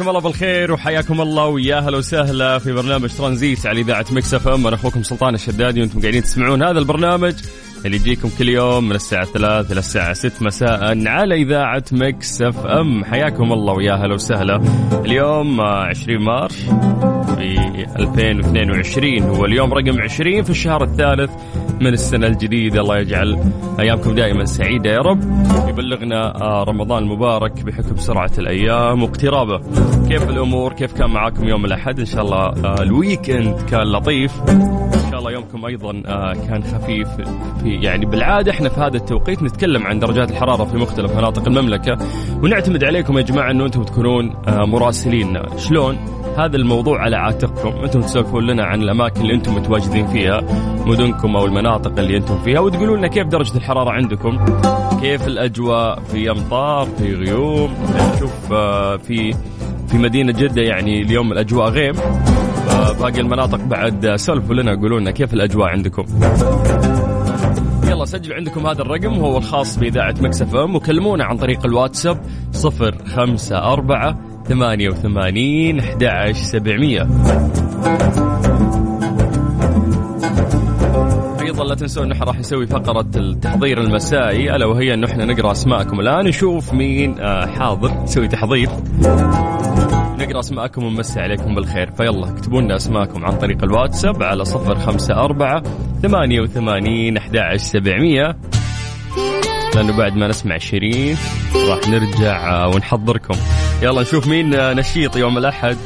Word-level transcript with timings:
مساكم 0.00 0.16
الله 0.16 0.20
بالخير 0.20 0.72
وحياكم 0.72 1.20
الله 1.20 1.46
ويا 1.46 1.78
أهلا 1.78 1.96
وسهلا 1.96 2.58
في 2.58 2.72
برنامج 2.72 3.10
ترانزيت 3.18 3.66
على 3.66 3.80
إذاعة 3.80 4.06
Mix 4.10 4.34
FM. 4.34 4.66
أنا 4.66 4.76
أخوكم 4.76 5.02
سلطان 5.02 5.34
الشدادي 5.34 5.80
وأنتم 5.80 6.00
قاعدين 6.00 6.22
تسمعون 6.22 6.62
هذا 6.62 6.78
البرنامج 6.78 7.34
اللي 7.84 7.96
يجيكم 7.96 8.30
كل 8.38 8.48
يوم 8.48 8.84
من 8.88 8.94
الساعة 8.94 9.24
3 9.24 9.72
إلى 9.72 9.78
الساعة 9.78 10.12
6 10.12 10.44
مساء 10.44 11.08
على 11.08 11.34
إذاعة 11.34 11.84
Mix 11.92 12.42
FM. 12.42 13.04
حياكم 13.04 13.52
الله 13.52 13.72
ويا 13.72 13.92
أهلا 13.92 14.14
وسهلا. 14.14 14.60
اليوم 15.04 15.60
20 15.60 16.24
March 16.24 16.56
في 17.36 17.86
2022 17.98 19.22
هو 19.22 19.44
اليوم 19.44 19.74
رقم 19.74 20.00
20 20.00 20.42
في 20.42 20.50
الشهر 20.50 20.84
الثالث 20.84 21.30
من 21.80 21.92
السنة 21.92 22.26
الجديدة. 22.26 22.80
الله 22.80 22.98
يجعل 22.98 23.38
أيامكم 23.80 24.14
دائما 24.14 24.44
سعيدة 24.44 24.90
يا 24.90 24.98
رب. 24.98 25.20
يبلغنا 25.68 26.42
آه، 26.42 26.64
رمضان 26.64 27.02
المبارك 27.02 27.62
بحكم 27.62 27.96
سرعة 27.96 28.30
الأيام 28.38 29.02
واقترابه. 29.02 29.58
كيف 30.08 30.30
الأمور؟ 30.30 30.72
كيف 30.72 30.92
كان 30.92 31.10
معاكم 31.10 31.48
يوم 31.48 31.64
الأحد؟ 31.64 31.98
إن 31.98 32.06
شاء 32.06 32.22
الله 32.22 32.46
آه، 32.46 32.82
ال 32.82 32.92
weekend 32.92 33.60
كان 33.70 33.82
لطيف. 33.82 34.32
الله 35.20 35.32
يومكم 35.32 35.64
أيضا 35.64 36.02
آه، 36.06 36.32
كان 36.32 36.62
خفيف. 36.64 37.08
في 37.62 37.74
يعني 37.82 38.06
بالعادة 38.06 38.50
إحنا 38.50 38.68
في 38.68 38.80
هذا 38.80 38.96
التوقيت 38.96 39.42
نتكلم 39.42 39.86
عن 39.86 39.98
درجات 39.98 40.30
الحرارة 40.30 40.64
في 40.64 40.76
مختلف 40.76 41.16
مناطق 41.16 41.48
المملكة 41.48 41.98
ونعتمد 42.42 42.84
عليكم 42.84 43.18
يا 43.18 43.22
جماعة 43.22 43.50
أنه 43.50 43.66
أنتم 43.66 43.82
تكونون 43.82 44.34
مراسلين 44.48 45.42
شلون؟ 45.56 45.98
هذا 46.38 46.56
الموضوع 46.56 47.00
على 47.00 47.16
عاتقكم. 47.16 47.84
أنتم 47.84 48.00
تسولفون 48.00 48.46
لنا 48.46 48.64
عن 48.64 48.82
الأماكن 48.82 49.20
اللي 49.20 49.34
أنتم 49.34 49.54
متواجدين 49.54 50.06
فيها 50.06 50.40
مدنكم 50.86 51.36
أو 51.36 51.46
المناطق 51.46 51.98
اللي 51.98 52.16
أنتم 52.16 52.38
فيها 52.38 52.60
وتقولوا 52.60 52.96
لنا 52.96 53.08
كيف 53.08 53.26
درجة 53.26 53.56
الحرارة 53.56 53.90
عندكم؟ 53.90 54.38
كيف 55.00 55.26
الأجواء 55.26 56.00
في 56.00 56.30
أمطار 56.30 56.88
في 56.98 57.14
غيوم؟ 57.14 57.74
نشوف 58.14 58.52
آه، 58.52 58.96
في 58.96 59.34
في 59.88 59.98
مدينة 59.98 60.32
جدة 60.32 60.62
يعني 60.62 61.02
اليوم 61.02 61.32
الأجواء 61.32 61.68
غيم. 61.68 61.94
باقي 62.92 63.20
المناطق 63.20 63.58
بعد 63.64 64.16
سولفوا 64.16 64.54
لنا 64.54 64.74
قولوا 64.74 65.00
لنا 65.00 65.10
كيف 65.10 65.34
الأجواء 65.34 65.68
عندكم؟ 65.68 66.04
يلا 67.84 68.04
سجلوا 68.04 68.36
عندكم 68.36 68.66
هذا 68.66 68.82
الرقم 68.82 69.18
وهو 69.18 69.38
الخاص 69.38 69.78
بإذاعة 69.78 70.14
مكسف 70.20 70.54
أم 70.54 70.76
وكلمونا 70.76 71.24
عن 71.24 71.36
طريق 71.36 71.66
الواتساب 71.66 72.20
صفر 72.52 72.94
خمسة 73.06 73.58
أربعة 73.72 74.18
ثمانية 74.48 74.88
وثمانين 74.88 75.80
أحد 75.80 76.32
سبعمية. 76.32 77.08
أيضا 81.40 81.64
لا 81.64 81.74
تنسون 81.74 82.12
انه 82.12 82.24
راح 82.24 82.38
نسوي 82.38 82.66
فقرة 82.66 83.06
التحضير 83.16 83.80
المسائي 83.80 84.56
ألا 84.56 84.66
وهي 84.66 84.94
انه 84.94 85.06
إحنا 85.06 85.24
نقرأ 85.24 85.52
أسماءكم. 85.52 86.00
الآن 86.00 86.24
نشوف 86.24 86.72
مين 86.72 87.18
آه، 87.18 87.46
حاضر 87.46 88.02
نسوي 88.02 88.28
تحضير. 88.28 88.68
نقرأ 90.20 90.40
أسماءكم 90.40 90.84
ونمسي 90.84 91.20
عليكم 91.20 91.54
بالخير. 91.54 91.90
فيلا 91.90 92.30
اكتبوا 92.30 92.60
لنا 92.60 92.76
أسماءكم 92.76 93.24
عن 93.24 93.38
طريق 93.38 93.64
الواتساب 93.64 94.22
على 94.22 94.44
صفر 94.44 94.78
خمسة 94.78 95.14
أربعة 95.14 95.62
ثمانية 96.02 96.40
وثمانين 96.40 97.16
أحد 97.16 97.56
سبعمية. 97.56 98.36
لأنه 99.74 99.96
بعد 99.96 100.16
ما 100.16 100.28
نسمع 100.28 100.58
شيرين 100.58 101.16
راح 101.68 101.88
نرجع 101.88 102.66
ونحضركم. 102.66 103.34
يلا 103.82 104.02
نشوف 104.02 104.26
مين 104.28 104.50
نشيط 104.72 105.16
يوم 105.16 105.38
الأحد 105.38 105.76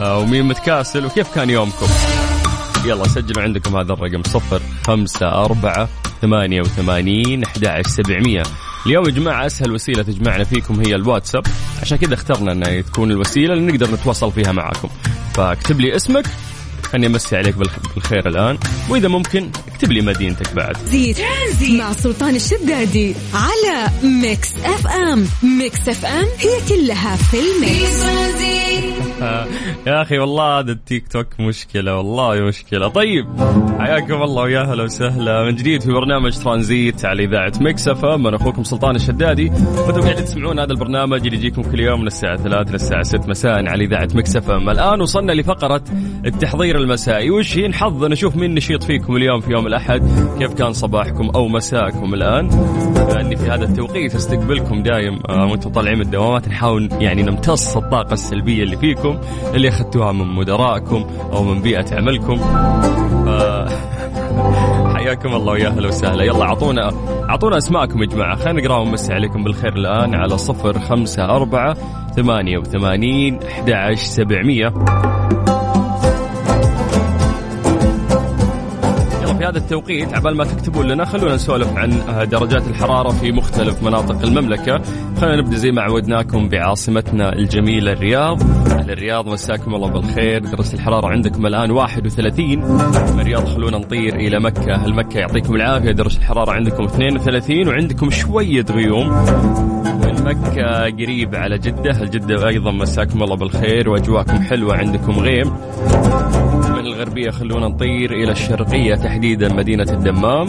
ومين 0.00 0.44
متكاسل 0.44 1.06
وكيف 1.06 1.34
كان 1.34 1.50
يومكم. 1.50 1.86
يلا 2.84 3.08
سجلوا 3.08 3.42
عندكم 3.42 3.76
هذا 3.76 3.92
الرقم 3.92 4.22
صفر 4.22 4.60
خمسة 4.84 5.28
أربعة 5.28 5.88
ثمانية 6.22 6.60
وثمانين 6.60 7.44
أحد 7.44 7.86
سبعمية. 7.86 8.42
اليوم 8.86 9.04
يا 9.04 9.10
جماعة 9.10 9.46
أسهل 9.46 9.72
وسيلة 9.72 10.02
تجمعنا 10.02 10.44
فيكم 10.44 10.80
هي 10.80 10.94
الواتساب. 10.94 11.46
عشان 11.82 11.98
كذا 11.98 12.14
اخترنا 12.14 12.52
أنها 12.52 12.80
تكون 12.80 13.10
الوسيلة 13.10 13.54
اللي 13.54 13.72
نقدر 13.72 13.90
نتواصل 13.94 14.32
فيها 14.32 14.52
معكم 14.52 14.88
فاكتب 15.34 15.80
لي 15.80 15.96
اسمك 15.96 16.26
خليني 16.82 17.06
أمسي 17.06 17.36
عليك 17.36 17.54
بالخير 17.94 18.28
الآن. 18.28 18.58
وإذا 18.88 19.08
ممكن 19.08 19.50
اكتب 19.82 19.92
لي 19.92 20.00
مدينتك 20.00 20.54
بعد. 20.54 20.76
ترانزيت 20.76 21.16
مع 21.78 21.92
سلطان 21.92 22.34
الشدادي 22.34 23.14
على 23.34 23.90
Mix 24.22 24.56
FM. 24.64 25.26
Mix 25.58 25.88
FM 25.88 26.26
هي 26.38 26.68
كلها 26.68 27.16
في 27.16 27.36
ال 27.36 27.49
mix. 27.49 28.02
يا 29.86 30.02
أخي 30.02 30.18
والله 30.18 30.58
هذا 30.58 30.72
التيك 30.72 31.08
توك 31.08 31.26
مشكلة 31.40 31.96
والله 31.96 32.40
مشكلة. 32.40 32.88
طيب 32.88 33.26
حياكم 33.78 34.22
الله 34.22 34.42
ويا 34.42 34.60
أهلا 34.60 34.82
وسهلا. 34.82 35.44
من 35.44 35.56
جديد 35.56 35.82
في 35.82 35.92
برنامج 35.92 36.38
ترانزيت 36.38 37.04
على 37.04 37.24
إذاعة 37.24 37.52
Mix 37.60 37.88
FM. 37.88 38.26
أنا 38.26 38.36
أخوكم 38.36 38.64
سلطان 38.64 38.96
الشدادي. 38.96 39.48
وأنتم 39.48 40.00
قاعدين 40.00 40.24
تسمعون 40.24 40.58
هذا 40.58 40.72
البرنامج 40.72 41.26
اللي 41.26 41.36
يجيكم 41.36 41.62
كل 41.62 41.80
يوم 41.80 42.00
من 42.00 42.06
الساعة 42.06 42.36
3 42.36 42.72
للساعه 42.72 43.02
6 43.02 43.28
مساء 43.28 43.68
على 43.68 43.84
إذاعة 43.84 44.08
Mix 44.14 44.36
FM. 44.36 44.70
الآن 44.70 45.00
وصلنا 45.00 45.32
لفقرة 45.32 45.84
التحضير 46.26 46.76
المسائي. 46.76 47.30
وش 47.30 47.58
هي؟ 47.58 47.68
نحظ 47.68 48.04
نشوف 48.04 48.36
مين 48.36 48.54
نشيط 48.54 48.82
فيكم 48.82 49.16
اليوم 49.16 49.40
في 49.40 49.52
يوم 49.52 49.66
الأحد. 49.72 50.02
كيف 50.38 50.54
كان 50.54 50.72
صباحكم 50.72 51.30
أو 51.34 51.48
مساءكم 51.48 52.14
الآن؟ 52.14 52.48
لأني 53.08 53.36
في 53.36 53.50
هذا 53.50 53.64
التوقيت 53.64 54.14
استقبلكم 54.14 54.82
دايم 54.82 55.18
آه، 55.28 55.46
وأنتم 55.46 55.70
طالعين 55.70 55.98
من 55.98 56.04
الدوامات. 56.04 56.48
نحاول 56.48 56.88
يعني 57.00 57.22
نمتص 57.22 57.76
الطاقة 57.76 58.12
السلبية 58.12 58.62
اللي 58.62 58.76
فيكم 58.76 59.18
اللي 59.54 59.68
أخذتوها 59.68 60.12
من 60.12 60.26
مدراءكم 60.26 61.06
أو 61.32 61.44
من 61.44 61.62
بيئة 61.62 61.96
عملكم. 61.96 62.40
آه، 63.28 63.68
حياكم 64.96 65.34
الله 65.34 65.52
ويا 65.52 65.68
أهلا 65.68 65.88
وسهلا. 65.88 66.24
يلا 66.24 66.42
اعطونا 66.42 66.90
أعطونا 67.30 67.58
أسماءكم 67.58 68.02
يا 68.02 68.06
جماعة. 68.06 68.36
خلينا 68.36 68.62
نقرأ 68.62 68.78
ونمسي 68.78 69.12
عليكم 69.12 69.44
بالخير 69.44 69.76
الآن 69.76 70.14
على 70.14 70.38
صفر 70.38 70.78
خمسة 70.78 71.24
أربعة 71.24 71.76
ثمانية 72.16 72.58
وثمانين 72.58 73.38
أحد 73.42 73.70
عشر 73.70 73.96
سبعمية. 73.96 74.72
في 79.42 79.48
هذا 79.48 79.58
التوقيت 79.58 80.14
عبال 80.14 80.36
ما 80.36 80.44
تكتبون 80.44 80.86
لنا 80.86 81.04
خلونا 81.04 81.34
نسولف 81.34 81.76
عن 81.76 81.90
درجات 82.30 82.68
الحرارة 82.68 83.08
في 83.08 83.32
مختلف 83.32 83.82
مناطق 83.82 84.22
المملكة. 84.22 84.80
خلينا 85.20 85.36
نبدأ 85.36 85.56
زي 85.56 85.70
ما 85.70 85.82
عودناكم 85.82 86.48
بعاصمتنا 86.48 87.32
الجميلة 87.32 87.92
الرياض. 87.92 88.42
أهل 88.70 88.90
الرياض 88.90 89.28
مساكم 89.28 89.74
الله 89.74 89.88
بالخير. 89.88 90.44
درجة 90.44 90.74
الحرارة 90.74 91.06
عندكم 91.06 91.46
الآن 91.46 91.70
31 91.70 92.58
من 93.14 93.20
الرياض 93.20 93.44
خلونا 93.48 93.78
نطير 93.78 94.14
إلى 94.14 94.40
مكة. 94.40 94.74
أهل 94.74 94.94
مكة 94.94 95.18
يعطيكم 95.18 95.54
العافية. 95.54 95.92
درجة 95.92 96.18
الحرارة 96.18 96.52
عندكم 96.52 96.84
32 96.84 97.68
وعندكم 97.68 98.10
شوية 98.10 98.64
غيوم. 98.70 99.24
مكة 100.24 100.82
قريب 100.82 101.34
على 101.34 101.58
جدة. 101.58 102.02
الجدة 102.02 102.48
أيضا 102.48 102.70
مساكم 102.70 103.22
الله 103.22 103.36
بالخير. 103.36 103.90
وأجواكم 103.90 104.42
حلوة 104.42 104.76
عندكم 104.76 105.12
غيم. 105.12 105.52
الغربية. 107.02 107.30
خلونا 107.30 107.68
نطير 107.68 108.12
إلى 108.12 108.32
الشرقية 108.32 108.94
تحديدا 108.94 109.54
مدينة 109.54 109.86
الدمام. 109.90 110.48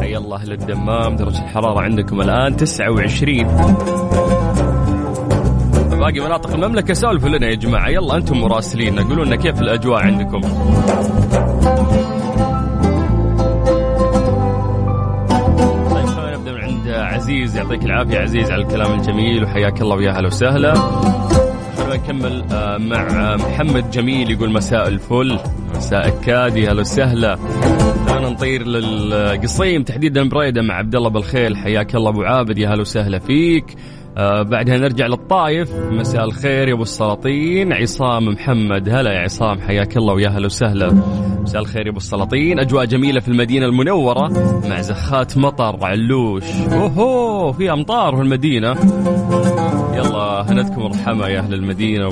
حي 0.00 0.16
الله 0.16 0.36
أهل 0.36 0.52
الدمام 0.52 1.16
درجة 1.16 1.38
الحرارة 1.38 1.80
عندكم 1.80 2.20
الآن 2.20 2.56
29 2.56 3.46
باقي 5.90 6.20
مناطق 6.20 6.54
المملكة 6.54 6.94
سولفوا 6.94 7.28
لنا 7.28 7.46
يا 7.46 7.54
جماعة. 7.54 7.88
يلا 7.88 8.16
أنتم 8.16 8.40
مراسلين 8.40 8.98
قولوا 8.98 9.24
لنا 9.24 9.36
كيف 9.36 9.60
الأجواء 9.60 10.02
عندكم. 10.02 10.40
طيب 15.90 16.56
عند 16.56 16.88
عزيز. 16.88 17.56
يعطيك 17.56 17.84
العافية 17.84 18.18
عزيز 18.18 18.50
على 18.50 18.62
الكلام 18.62 18.92
الجميل 19.00 19.44
وحياك 19.44 19.82
الله 19.82 19.96
ويا 19.96 20.12
هلا 20.12 20.26
وسهلا. 20.26 20.74
نكمل 21.94 22.44
آه، 22.52 22.78
مع 22.78 23.36
محمد 23.36 23.90
جميل 23.90 24.30
يقول 24.30 24.50
مساء 24.50 24.88
الفل 24.88 25.38
مساء 25.76 26.08
الكادي 26.08 26.68
هلا 26.68 26.80
وسهلا. 26.80 27.38
خلونا 28.06 28.28
نطير 28.28 28.66
للقصيم 28.66 29.82
تحديدا 29.82 30.28
بريدة 30.28 30.62
مع 30.62 30.74
عبد 30.74 30.94
الله 30.94 31.10
بالخيل 31.10 31.56
حياك 31.56 31.94
الله 31.94 32.10
أبو 32.10 32.22
عابد 32.22 32.58
يا 32.58 32.68
هلا 32.68 32.80
وسهلا 32.80 33.18
فيك. 33.18 33.64
آه 34.18 34.42
بعدها 34.42 34.76
نرجع 34.76 35.06
للطايف 35.06 35.70
مساء 35.90 36.24
الخير 36.24 36.68
يا 36.68 36.74
أبو 36.74 36.82
السلاطين. 36.82 37.72
عصام 37.72 38.28
محمد 38.28 38.88
هلا 38.88 39.12
يا 39.12 39.20
عصام 39.20 39.60
حياك 39.60 39.96
الله 39.96 40.14
ويا 40.14 40.28
هلا 40.28 40.46
وسهلا. 40.46 40.92
مساء 41.42 41.60
الخير 41.60 41.86
يا 41.86 41.90
أبو 41.90 41.98
السلاطين. 41.98 42.58
أجواء 42.60 42.84
جميلة 42.84 43.20
في 43.20 43.28
المدينة 43.28 43.66
المنورة 43.66 44.28
مع 44.68 44.80
زخات 44.80 45.38
مطر 45.38 45.78
علوش 45.82 46.44
أوهو 46.72 47.52
في 47.52 47.72
أمطار 47.72 48.16
في 48.16 48.22
المدينة. 48.22 48.74
هنتكم 50.42 50.86
الرحمة 50.86 51.28
يا 51.28 51.38
أهل 51.40 51.54
المدينة. 51.54 52.08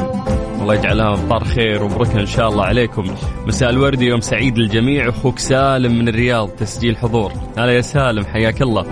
الله 0.61 0.75
يجعلها 0.75 1.17
مطار 1.17 1.45
خير 1.45 1.85
وبركه 1.85 2.21
إن 2.21 2.27
شاء 2.27 2.49
الله 2.49 2.65
عليكم. 2.65 3.15
مساء 3.47 3.71
الورد 3.71 4.03
يوم 4.03 4.21
سعيد 4.21 4.59
للجميع. 4.59 5.09
أخوك 5.09 5.39
سالم 5.39 5.99
من 5.99 6.09
الرياض 6.09 6.49
تسجيل 6.49 6.97
حضور. 6.97 7.33
هلا 7.59 7.73
يا 7.73 7.81
سالم 7.81 8.25
حياك 8.25 8.63
الله. 8.63 8.87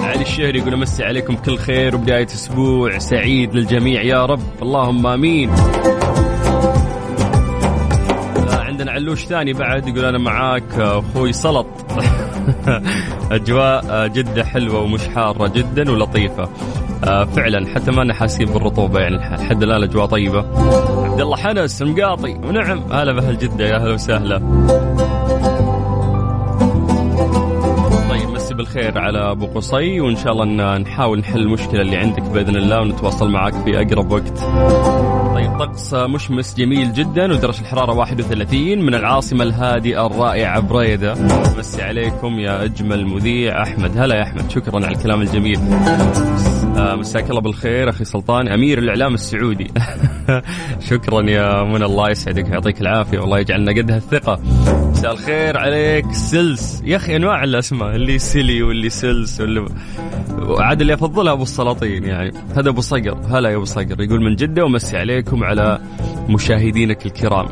علي 0.00 0.22
الشهري 0.22 0.58
يقول 0.58 0.74
أمسي 0.74 1.04
عليكم 1.04 1.36
كل 1.36 1.58
خير 1.58 1.94
وبداية 1.94 2.26
أسبوع 2.26 2.98
سعيد 2.98 3.54
للجميع. 3.54 4.02
يا 4.02 4.26
رب 4.26 4.42
اللهم 4.62 5.06
آمين. 5.06 5.50
عندنا 8.52 8.92
علوش 8.92 9.24
ثاني 9.24 9.52
بعد 9.52 9.88
يقول 9.88 10.04
أنا 10.04 10.18
معاك 10.18 10.78
أخوي 10.78 11.32
سلط. 11.32 11.66
أجواء 13.32 14.06
جدة 14.06 14.44
حلوة 14.44 14.80
ومش 14.80 15.08
حارة 15.08 15.48
جدا 15.48 15.90
ولطيفة. 15.90 16.42
آه 16.42 16.81
فعلا 17.06 17.74
حتى 17.74 17.90
ما 17.90 18.00
إحنا 18.00 18.14
حاسين 18.14 18.46
بالرطوبة 18.46 19.00
يعني 19.00 19.16
لحد 19.16 19.62
الآن 19.62 19.76
الأجواء 19.76 20.06
طيبة. 20.06 20.44
عبد 21.04 21.20
الله 21.20 21.36
حنس 21.36 21.82
المقاطي 21.82 22.32
ونعم. 22.32 22.92
هلا 22.92 23.12
باهل 23.12 23.38
جدة 23.38 23.64
يا 23.64 23.76
أهلا 23.76 23.92
وسهلا. 23.92 24.38
طيب 28.10 28.28
مسي 28.34 28.54
بالخير 28.54 28.98
على 28.98 29.18
أبو 29.30 29.46
قصي 29.46 30.00
وإن 30.00 30.16
شاء 30.16 30.32
الله 30.32 30.44
إن 30.44 30.80
نحاول 30.82 31.18
نحل 31.18 31.40
المشكلة 31.40 31.80
اللي 31.80 31.96
عندك 31.96 32.22
بإذن 32.22 32.56
الله 32.56 32.80
ونتواصل 32.80 33.30
معك 33.30 33.54
في 33.64 33.80
أقرب 33.80 34.12
وقت. 34.12 34.38
طيب 35.34 35.58
طقس 35.58 35.94
مشمس 35.94 36.54
جميل 36.54 36.92
جدا 36.92 37.32
ودرجة 37.32 37.60
الحرارة 37.60 37.94
31 37.94 38.78
من 38.82 38.94
العاصمة 38.94 39.42
الهادئة 39.42 40.06
الرائعة 40.06 40.60
بريدة. 40.60 41.14
مسي 41.58 41.82
عليكم 41.82 42.38
يا 42.38 42.64
أجمل 42.64 43.06
مذيع 43.06 43.62
أحمد. 43.62 43.98
هلا 43.98 44.14
يا 44.14 44.22
أحمد 44.22 44.50
شكرا 44.50 44.86
على 44.86 44.96
الكلام 44.96 45.20
الجميل. 45.20 45.58
آه، 45.58 46.61
مساك 46.76 47.30
الله 47.30 47.40
بالخير 47.40 47.90
أخي 47.90 48.04
سلطان 48.04 48.48
أمير 48.48 48.78
الإعلام 48.78 49.14
السعودي. 49.14 49.70
شكرا 50.90 51.30
يا 51.30 51.64
منى 51.64 51.84
الله 51.84 52.10
يسعدك 52.10 52.44
ويعطيك 52.44 52.80
العافية 52.80 53.18
والله 53.18 53.38
يجعلنا 53.38 53.72
قد 53.72 53.90
هالثقة. 53.90 54.40
مساء 54.90 55.12
الخير 55.12 55.58
عليك 55.58 56.12
سلس. 56.12 56.82
يا 56.84 56.96
أخي 56.96 57.16
أنواع 57.16 57.44
الأسماء 57.44 57.96
اللي 57.96 58.18
سلي 58.18 58.62
واللي 58.62 58.90
سلس 58.90 59.40
واللي 59.40 59.66
عاد 60.58 60.80
اللي 60.80 60.94
أفضلها 60.94 61.32
أبو 61.32 61.42
السلاطين 61.42 62.04
يعني. 62.04 62.32
هذا 62.56 62.68
أبو 62.68 62.80
صقر 62.80 63.18
هلا 63.30 63.50
يا 63.50 63.56
أبو 63.56 63.64
صقر. 63.64 64.00
يقول 64.00 64.20
من 64.22 64.36
جدة 64.36 64.64
ومسي 64.64 64.96
عليكم 64.96 65.44
على 65.44 65.78
مشاهدينك 66.28 67.06
الكرام. 67.06 67.48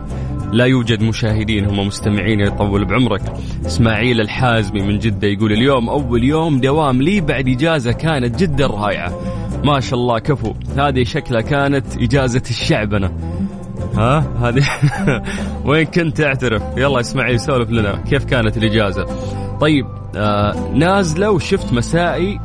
لا 0.52 0.64
يوجد 0.64 1.02
مشاهدين 1.02 1.64
هم 1.64 1.87
مستمعين 1.87 2.41
يطول 2.41 2.85
بعمرك. 2.85 3.23
إسماعيل 3.67 4.20
الحازمي 4.20 4.82
من 4.82 4.99
جدة 4.99 5.29
يقول 5.29 5.52
اليوم 5.52 5.88
أول 5.88 6.25
يوم 6.25 6.61
دوام 6.61 7.02
لي 7.02 7.20
بعد 7.20 7.49
إجازة 7.49 7.93
كانت 7.93 8.38
جدا 8.43 8.67
رائعة. 8.67 9.12
ما 9.64 9.81
شاء 9.81 9.99
الله 9.99 10.19
كفو. 10.19 10.55
هذه 10.76 11.05
شكلها 11.05 11.41
كانت 11.41 11.97
إجازة 11.97 12.43
الشعبنة 12.50 13.11
ها؟ 13.94 14.25
هذه 14.41 14.64
وين 15.67 15.85
كنت 15.85 16.20
أعترف؟ 16.20 16.62
يلا 16.76 17.00
إسماعيل 17.00 17.41
سولف 17.41 17.70
لنا. 17.70 17.97
كيف 18.11 18.25
كانت 18.25 18.56
الإجازة؟ 18.56 19.06
طيب 19.61 19.87
آه 20.17 20.70
نازلة 20.75 21.31
وشفت 21.31 21.73
مسائي. 21.73 22.41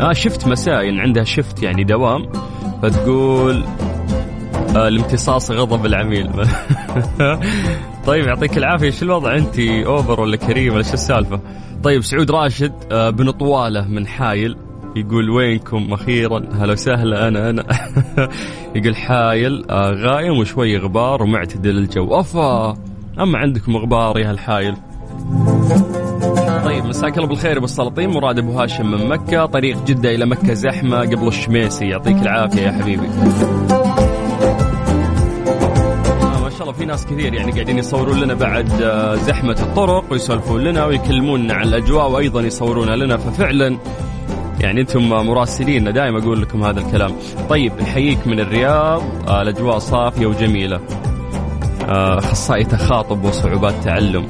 آه 0.00 0.12
شفت 0.12 0.48
مسائي 0.48 1.00
عندها 1.00 1.24
شفت 1.24 1.62
يعني 1.62 1.84
دوام. 1.84 2.26
فتقول 2.82 3.64
الامتصاص 4.76 5.50
غضب 5.50 5.86
العميل. 5.86 6.30
طيب 8.06 8.26
يعطيك 8.26 8.58
العافية. 8.58 8.90
شو 8.90 9.04
الوضع؟ 9.04 9.36
أنت 9.36 9.58
أوفر 9.58 10.20
ولا 10.20 10.36
كريم 10.36 10.74
ولا 10.74 10.82
شو 10.82 10.94
السالفة؟ 10.94 11.40
طيب 11.82 12.02
سعود 12.02 12.30
راشد 12.30 12.72
آه 12.92 13.10
بن 13.10 13.30
طوالة 13.30 13.88
من 13.88 14.06
حايل 14.06 14.56
يقول 14.96 15.30
وينكم 15.30 15.92
أخيرا؟ 15.92 16.42
هلا 16.60 16.72
وسهلا 16.72 17.28
أنا 17.28 17.50
أنا. 17.50 17.64
يقول 18.76 18.96
حايل 18.96 19.64
آه 19.70 19.90
غايم 19.90 20.38
وشوي 20.38 20.78
غبار 20.78 21.22
ومعتدل 21.22 21.78
الجو. 21.78 22.20
أفا! 22.20 22.74
أما 23.20 23.38
عندكم 23.38 23.76
غبار 23.76 24.18
يا 24.18 24.30
هالحايل. 24.30 24.74
طيب 26.64 26.84
مساك 26.84 27.16
الله 27.16 27.28
بالخير 27.28 27.56
أبو 27.56 27.64
السلاطين. 27.64 28.10
مراد 28.10 28.38
أبو 28.38 28.52
هاشم 28.60 28.90
من 28.90 29.08
مكة. 29.08 29.46
طريق 29.46 29.84
جدة 29.84 30.14
إلى 30.14 30.26
مكة 30.26 30.54
زحمة 30.54 31.00
قبل 31.00 31.28
الشميسي. 31.28 31.88
يعطيك 31.88 32.16
العافية 32.16 32.62
يا 32.62 32.72
حبيبي. 32.72 33.08
في 36.72 36.84
ناس 36.84 37.06
كثير 37.06 37.34
يعني 37.34 37.52
قاعدين 37.52 37.78
يصورون 37.78 38.20
لنا 38.20 38.34
بعد 38.34 38.68
زحمة 39.26 39.56
الطرق 39.62 40.12
ويسولفون 40.12 40.60
لنا 40.60 40.84
ويكلموننا 40.84 41.54
عن 41.54 41.66
الأجواء 41.66 42.10
وأيضا 42.10 42.40
يصورون 42.40 42.88
لنا 42.88 43.16
ففعلا 43.16 43.78
يعني 44.60 44.80
أنتم 44.80 45.08
مراسلين. 45.08 45.92
دائما 45.92 46.18
أقول 46.18 46.42
لكم 46.42 46.64
هذا 46.64 46.80
الكلام. 46.80 47.12
طيب 47.48 47.72
نحييك 47.80 48.26
من 48.26 48.40
الرياض. 48.40 49.02
الأجواء 49.28 49.78
صافية 49.78 50.26
وجميلة. 50.26 50.80
أخصائي 51.88 52.64
تخاطب 52.64 53.24
وصعوبات 53.24 53.74
تعلم. 53.84 54.26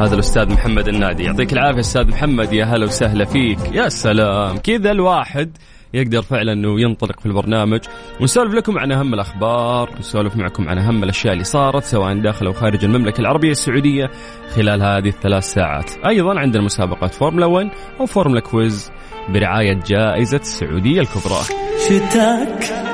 هذا 0.00 0.14
الأستاذ 0.14 0.52
محمد 0.52 0.88
النادي. 0.88 1.24
يعطيك 1.24 1.52
العافية 1.52 1.80
أستاذ 1.80 2.08
محمد. 2.08 2.52
يا 2.52 2.64
هلا 2.64 2.84
وسهلا 2.84 3.24
فيك. 3.24 3.58
يا 3.72 3.88
سلام. 3.88 4.56
كذا 4.56 4.90
الواحد 4.90 5.56
يقدر 5.94 6.22
فعلا 6.22 6.52
إنه 6.52 6.80
ينطلق 6.80 7.20
في 7.20 7.26
البرنامج. 7.26 7.80
ونسولف 8.20 8.54
لكم 8.54 8.78
عن 8.78 8.92
أهم 8.92 9.14
الأخبار 9.14 9.90
نسولف 9.98 10.36
معكم 10.36 10.68
عن 10.68 10.78
أهم 10.78 11.04
الأشياء 11.04 11.32
اللي 11.32 11.44
صارت 11.44 11.84
سواء 11.84 12.18
داخل 12.18 12.46
أو 12.46 12.52
خارج 12.52 12.84
المملكة 12.84 13.20
العربية 13.20 13.50
السعودية 13.50 14.10
خلال 14.54 14.82
هذه 14.82 15.08
الثلاث 15.08 15.44
ساعات. 15.44 15.90
أيضا 16.06 16.40
عندنا 16.40 16.62
مسابقات 16.62 17.14
فورمولا 17.14 17.46
1 17.46 17.70
أو 18.00 18.06
Formula 18.06 18.40
Quiz 18.40 18.90
برعاية 19.28 19.80
جائزة 19.86 20.36
السعودية 20.36 21.00
الكبرى. 21.00 21.40
شتاك. 21.88 22.84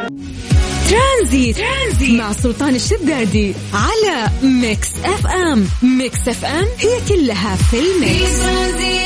ترانزيت. 0.90 1.56
ترانزيت 1.56 2.20
مع 2.20 2.32
سلطان 2.32 2.74
الشدادي 2.74 3.54
على 3.74 4.28
Mix 4.42 4.92
FM. 5.04 5.64
Mix 5.98 6.28
FM 6.28 6.64
هي 6.78 6.98
كلها 7.08 7.56
في 7.56 7.76
ال 7.76 8.01
mix. 8.01 8.99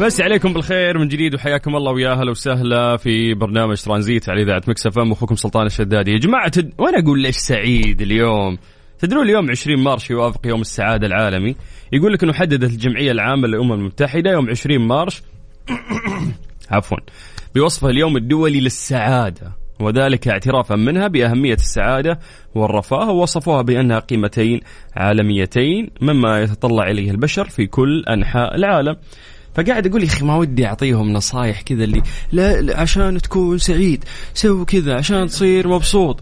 أمسي 0.00 0.20
عليكم 0.20 0.52
بالخير 0.52 0.98
من 0.98 1.08
جديد 1.08 1.34
وحياكم 1.34 1.76
الله 1.76 1.92
ويا 1.92 2.12
أهلا 2.12 2.30
وسهلا 2.30 2.96
في 2.96 3.34
برنامج 3.34 3.82
ترانزيت 3.82 4.28
على 4.28 4.42
إذاعة 4.42 4.62
مكس 4.68 4.86
أف 4.86 4.98
إم. 4.98 5.12
أخوكم 5.12 5.36
سلطان 5.36 5.66
الشدادي. 5.66 6.10
يا 6.10 6.18
جماعة 6.18 6.48
تد... 6.48 6.72
وأنا 6.78 6.98
أقول 6.98 7.20
ليش 7.20 7.36
سعيد 7.36 8.02
اليوم؟ 8.02 8.58
تدرون 8.98 9.24
اليوم 9.24 9.50
20 9.50 9.78
March 9.84 10.10
يوافق 10.10 10.46
يوم 10.46 10.60
السعادة 10.60 11.06
العالمي. 11.06 11.56
يقول 11.92 12.12
لك 12.12 12.22
إنه 12.22 12.32
حددت 12.32 12.70
الجمعية 12.70 13.10
العامة 13.12 13.48
للأمم 13.48 13.72
المتحدة 13.72 14.30
يوم 14.30 14.50
20 14.50 14.78
March 14.88 15.22
عفوا. 16.70 16.98
بوصفه 17.54 17.88
اليوم 17.88 18.16
الدولي 18.16 18.60
للسعادة 18.60 19.52
وذلك 19.80 20.28
اعترافا 20.28 20.76
منها 20.76 21.08
بأهمية 21.08 21.54
السعادة 21.54 22.18
والرفاه 22.54 23.10
ووصفوها 23.10 23.62
بأنها 23.62 23.98
قيمتين 23.98 24.60
عالميتين 24.96 25.90
مما 26.00 26.40
يتطلع 26.40 26.90
إليه 26.90 27.10
البشر 27.10 27.44
في 27.44 27.66
كل 27.66 28.04
أنحاء 28.08 28.54
العالم. 28.54 28.96
فقاعد 29.54 29.86
أقول 29.86 30.02
يا 30.02 30.08
أخي 30.08 30.24
ما 30.24 30.36
ودي 30.36 30.66
أعطيهم 30.66 31.12
نصايح 31.12 31.60
كذا 31.60 31.84
اللي 31.84 32.02
لا, 32.32 32.60
لا 32.60 32.80
عشان 32.80 33.22
تكون 33.22 33.58
سعيد. 33.58 34.04
سوي 34.34 34.64
كذا 34.64 34.94
عشان 34.94 35.26
تصير 35.26 35.68
مبسوط. 35.68 36.20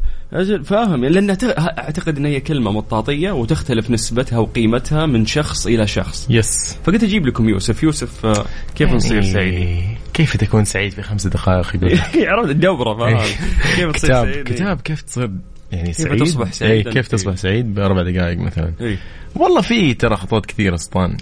فاهم؟ 0.65 1.05
لأن 1.05 1.37
أعتقد 1.59 2.17
إن 2.17 2.27
هي 2.27 2.41
كلمة 2.41 2.73
مطاطية 2.73 3.33
وتختلف 3.33 3.91
نسبتها 3.91 4.39
وقيمتها 4.39 5.07
من 5.07 5.27
شخص 5.27 5.67
إلى 5.67 5.87
شخص. 5.87 6.27
yes. 6.31 6.77
فقلت 6.85 7.05
أجيب 7.05 7.27
لكم 7.27 7.49
يوسف. 7.49 7.83
يوسف 7.83 8.27
كيف 8.75 8.81
يعني 8.81 8.97
نصير 8.97 9.23
سعيد 9.23 9.85
كيف 10.15 10.37
تكون 10.37 10.65
سعيد 10.65 10.93
في 10.93 11.03
خمس 11.03 11.27
دقائق 11.27 11.77
يقول؟ 11.77 11.99
عرفت 12.29 12.51
الدورة 12.51 12.99
فاهم؟ 12.99 13.29
كيف 13.77 13.93
تصير 13.93 13.93
كتاب 13.93 14.33
سعيد 14.33 14.49
كتاب 14.49 14.81
كيف 14.81 15.03
تصير؟ 15.03 15.31
يعني 15.73 15.93
سعيد؟ 15.93 16.19
كيف 16.19 16.23
تصبح 16.23 16.53
سعيد 16.53 16.89
كيف 16.89 17.09
تصبح 17.09 17.35
سعيد 17.35 17.75
بأربع 17.75 18.03
دقائق 18.03 18.39
مثلا؟ 18.39 18.73
إيه؟ 18.81 18.97
والله 19.37 19.61
في 19.61 19.95
ترى 19.95 20.17
خطوات 20.17 20.47
كثيرة 20.47 20.77
سلطان 20.77 21.17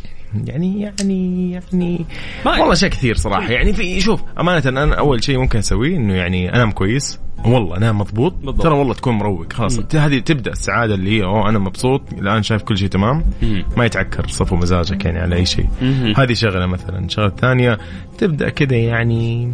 يعني 0.46 0.80
يعني 0.80 1.52
يعني 1.52 2.06
والله 2.46 2.72
اشياء 2.72 2.90
كثير 2.90 3.16
صراحة. 3.16 3.50
يعني 3.50 3.72
في 3.72 4.00
شوف 4.00 4.22
أمانة 4.40 4.68
أنا 4.68 4.94
أول 4.94 5.24
شيء 5.24 5.38
ممكن 5.38 5.58
أسويه 5.58 5.96
إنه 5.96 6.14
يعني 6.14 6.54
أنام 6.54 6.70
كويس. 6.70 7.20
والله 7.45 7.76
انام 7.76 7.99
مضبوط. 7.99 8.35
بالضبط. 8.35 8.62
ترى 8.62 8.75
والله 8.75 8.95
تكون 8.95 9.14
مروق 9.14 9.52
خلاص. 9.52 9.95
هذه 9.95 10.18
تبدأ 10.18 10.50
السعادة 10.50 10.95
اللي 10.95 11.18
هي 11.18 11.25
أوه 11.25 11.49
أنا 11.49 11.59
مبسوط 11.59 12.02
الآن 12.12 12.42
شايف 12.42 12.62
كل 12.62 12.78
شيء 12.78 12.88
تمام. 12.88 13.25
مم. 13.42 13.64
ما 13.76 13.85
يتعكر 13.85 14.28
صفو 14.28 14.57
مزاجك 14.57 15.04
يعني 15.04 15.18
على 15.18 15.37
أي 15.37 15.47
شيء. 15.47 15.68
هذه 16.16 16.33
شغلة 16.33 16.66
مثلا. 16.66 16.99
الشغله 17.04 17.26
الثانية 17.26 17.78
تبدأ 18.18 18.49
كذا 18.49 18.76
يعني 18.76 19.52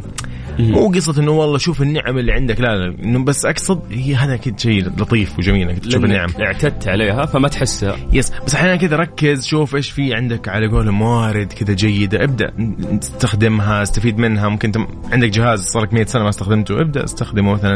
مو 0.58 0.88
قصة 0.88 1.22
إنه 1.22 1.30
والله 1.30 1.58
شوف 1.58 1.82
النعم 1.82 2.18
اللي 2.18 2.32
عندك 2.32 2.60
لا 2.60 2.76
لا 2.76 2.94
إنه 3.04 3.24
بس 3.24 3.44
أقصد 3.46 3.80
هي 3.90 4.14
هذا 4.14 4.34
أكيد 4.34 4.60
شيء 4.60 4.86
لطيف 4.86 5.38
وجميل 5.38 5.68
إنك 5.68 5.78
تشوف 5.78 6.04
النعم. 6.04 6.28
اعتدت 6.40 6.88
عليها 6.88 7.26
فما 7.26 7.48
تحسها. 7.48 7.96
yes 8.12 8.32
بس 8.46 8.54
أحيانا 8.54 8.76
كذا 8.76 8.96
ركز 8.96 9.46
شوف 9.46 9.76
إيش 9.76 9.90
في 9.90 10.14
عندك 10.14 10.48
على 10.48 10.68
قولهم 10.68 10.98
موارد 10.98 11.52
كذا 11.52 11.74
جيدة. 11.74 12.24
ابدأ 12.24 12.52
تستخدمها 13.00 13.82
استفيد 13.82 14.18
منها. 14.18 14.48
ممكن 14.48 14.68
انت 14.68 14.88
عندك 15.12 15.28
جهاز 15.28 15.60
صار 15.60 15.82
لك 15.82 15.94
100 15.94 16.04
سنة 16.04 16.22
ما 16.22 16.28
استخدمته 16.28 16.80
ابدأ 16.80 17.04
استخدمه 17.04 17.52
مثلا. 17.52 17.73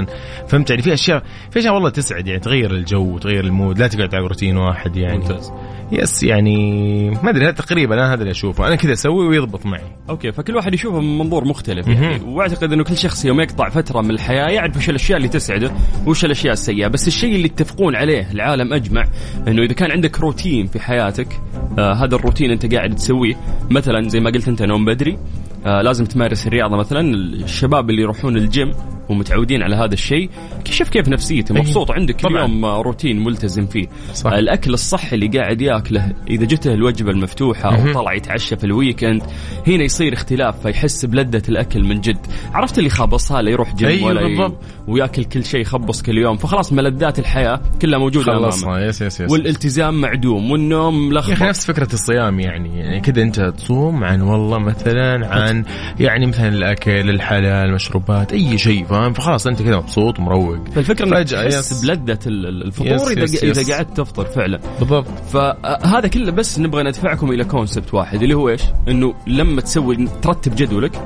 فهمت 0.48 0.70
يعني 0.70 0.82
في 0.82 0.92
اشياء 0.92 1.22
في 1.50 1.58
أشياء 1.58 1.74
والله 1.74 1.90
تسعد 1.90 2.26
يعني 2.26 2.40
تغير 2.40 2.70
الجو 2.70 3.14
وتغير 3.14 3.44
ال 3.44 3.51
mood 3.51 3.78
لا 3.78 3.86
تقعد 3.86 4.14
على 4.14 4.26
روتين 4.26 4.56
واحد 4.56 4.96
يعني. 4.96 5.18
ممتاز. 5.18 5.52
yes 5.92 6.22
يعني 6.22 7.10
ما 7.10 7.30
أدري 7.30 7.52
تقريبا 7.52 7.94
أنا 7.94 8.12
هذا 8.14 8.20
اللي 8.20 8.30
أشوفه. 8.30 8.68
أنا 8.68 8.76
كذا 8.76 8.92
أسوي 8.92 9.26
ويضبط 9.28 9.66
معي. 9.66 9.82
okay 10.10 10.32
فكل 10.32 10.56
واحد 10.56 10.74
يشوفه 10.74 11.00
من 11.00 11.18
منظور 11.18 11.44
مختلف 11.44 11.88
يعني. 11.88 12.24
وأعتقد 12.24 12.58
اعتقد 12.58 12.72
إنه 12.72 12.84
كل 12.84 12.96
شخص 12.96 13.24
يوم 13.24 13.40
يقطع 13.40 13.68
فترة 13.68 14.00
من 14.00 14.10
الحياة 14.10 14.48
يعرف 14.48 14.76
وش 14.76 14.90
الأشياء 14.90 15.16
اللي 15.16 15.28
تسعده 15.28 15.70
وش 16.06 16.24
الأشياء 16.24 16.52
السيئة. 16.52 16.88
بس 16.88 17.08
الشيء 17.08 17.34
اللي 17.34 17.44
يتفقون 17.44 17.96
عليه 17.96 18.30
العالم 18.30 18.72
أجمع 18.72 19.04
إنه 19.48 19.62
إذا 19.62 19.72
كان 19.72 19.90
عندك 19.90 20.20
روتين 20.20 20.66
في 20.66 20.80
حياتك 20.80 21.40
آه 21.78 21.92
هذا 21.92 22.14
الروتين 22.16 22.50
أنت 22.50 22.74
قاعد 22.74 22.94
تسويه. 22.94 23.34
مثلا 23.70 24.08
زي 24.08 24.20
ما 24.20 24.30
قلت 24.30 24.48
أنت 24.48 24.62
نوم 24.62 24.84
بدري 24.84 25.18
آه 25.66 25.82
لازم 25.82 26.04
تمارس 26.04 26.46
الرياضة 26.46 26.76
مثلا. 26.76 27.00
الشباب 27.14 27.90
اللي 27.90 28.02
يروحون 28.02 28.36
الجيم 28.36 28.70
ومتعودين 29.08 29.62
على 29.62 29.76
هذا 29.76 29.94
الشيء. 29.94 30.30
شوف 30.64 30.88
كيف 30.88 31.08
نفسيته 31.08 31.54
إيه. 31.54 31.60
مبسوط. 31.60 31.90
عندك 31.90 32.16
كل 32.16 32.36
يوم 32.36 32.64
روتين 32.64 33.24
ملتزم 33.24 33.66
فيه. 33.66 33.86
صح. 34.14 34.32
الأكل 34.32 34.74
الصحي 34.74 35.16
اللي 35.16 35.28
قاعد 35.38 35.60
ياكله 35.60 36.12
إذا 36.30 36.44
جته 36.44 36.74
الوجبة 36.74 37.10
المفتوحة 37.10 37.76
أو 37.76 37.92
طلع 37.92 38.12
يتعشى 38.12 38.56
في 38.56 38.64
ال 38.64 38.71
weekend 38.71 39.22
هنا 39.66 39.84
يصير 39.84 40.12
اختلاف 40.12 40.62
فيحس 40.62 41.04
بلذة 41.04 41.42
الأكل 41.48 41.84
من 41.84 42.00
جد. 42.00 42.26
عرفت 42.54 42.78
اللي 42.78 42.90
خابصها 42.90 43.42
لا 43.42 43.50
يروح 43.50 43.74
جيم 43.74 43.88
أيوه 43.88 44.06
ولا 44.06 44.20
ي... 44.20 44.52
وياكل 44.88 45.24
كل 45.24 45.44
شيء 45.44 45.60
يخبص 45.60 46.02
كل 46.02 46.18
يوم. 46.18 46.36
فخلاص 46.36 46.72
ملذات 46.72 47.18
الحياة 47.18 47.60
كلها 47.82 47.98
موجودة 47.98 48.36
أمامه. 48.36 48.80
yes 48.80 49.02
yes 49.02 49.20
yes. 49.20 49.30
والالتزام 49.30 50.00
معدوم 50.00 50.50
والنوم 50.50 51.12
لخبط. 51.12 51.28
يا 51.28 51.34
أخي 51.34 51.44
نفس 51.44 51.66
فكرة 51.66 51.92
الصيام 51.92 52.40
يعني. 52.40 52.78
يعني 52.78 53.00
كذا 53.00 53.22
أنت 53.22 53.40
تصوم 53.40 54.04
عن 54.04 54.20
والله 54.20 54.58
مثلا 54.58 55.34
عن 55.34 55.64
يعني 56.00 56.26
مثلا 56.26 56.48
الأكل 56.48 57.10
الحلال 57.10 57.68
المشروبات 57.68 58.32
أي 58.32 58.58
شيء. 58.58 58.84
فاهم 58.84 58.97
فخلاص 59.14 59.46
أنت 59.46 59.62
كذا 59.62 59.76
مبسوط 59.76 60.18
ومروق. 60.18 60.68
فالفكرة 60.68 61.18
إنك 61.18 61.28
تحس 61.28 61.84
بلذة 61.84 62.18
الفطور 62.26 62.92
yes 62.92 63.42
إذا 63.42 63.50
yes 63.50 63.58
إذا 63.58 63.74
قعدت 63.74 63.96
تفطر 63.96 64.24
فعلا. 64.24 64.60
بالضبط. 64.78 65.08
فهذا 65.08 66.08
كله 66.08 66.32
بس 66.32 66.58
نبغى 66.58 66.82
ندفعكم 66.82 67.30
إلى 67.30 67.44
concept 67.44 67.94
واحد 67.94 68.22
اللي 68.22 68.34
هو 68.34 68.48
إيش؟ 68.48 68.62
إنه 68.88 69.14
لما 69.26 69.60
تسوي 69.60 70.08
ترتب 70.22 70.54
جدولك 70.54 71.00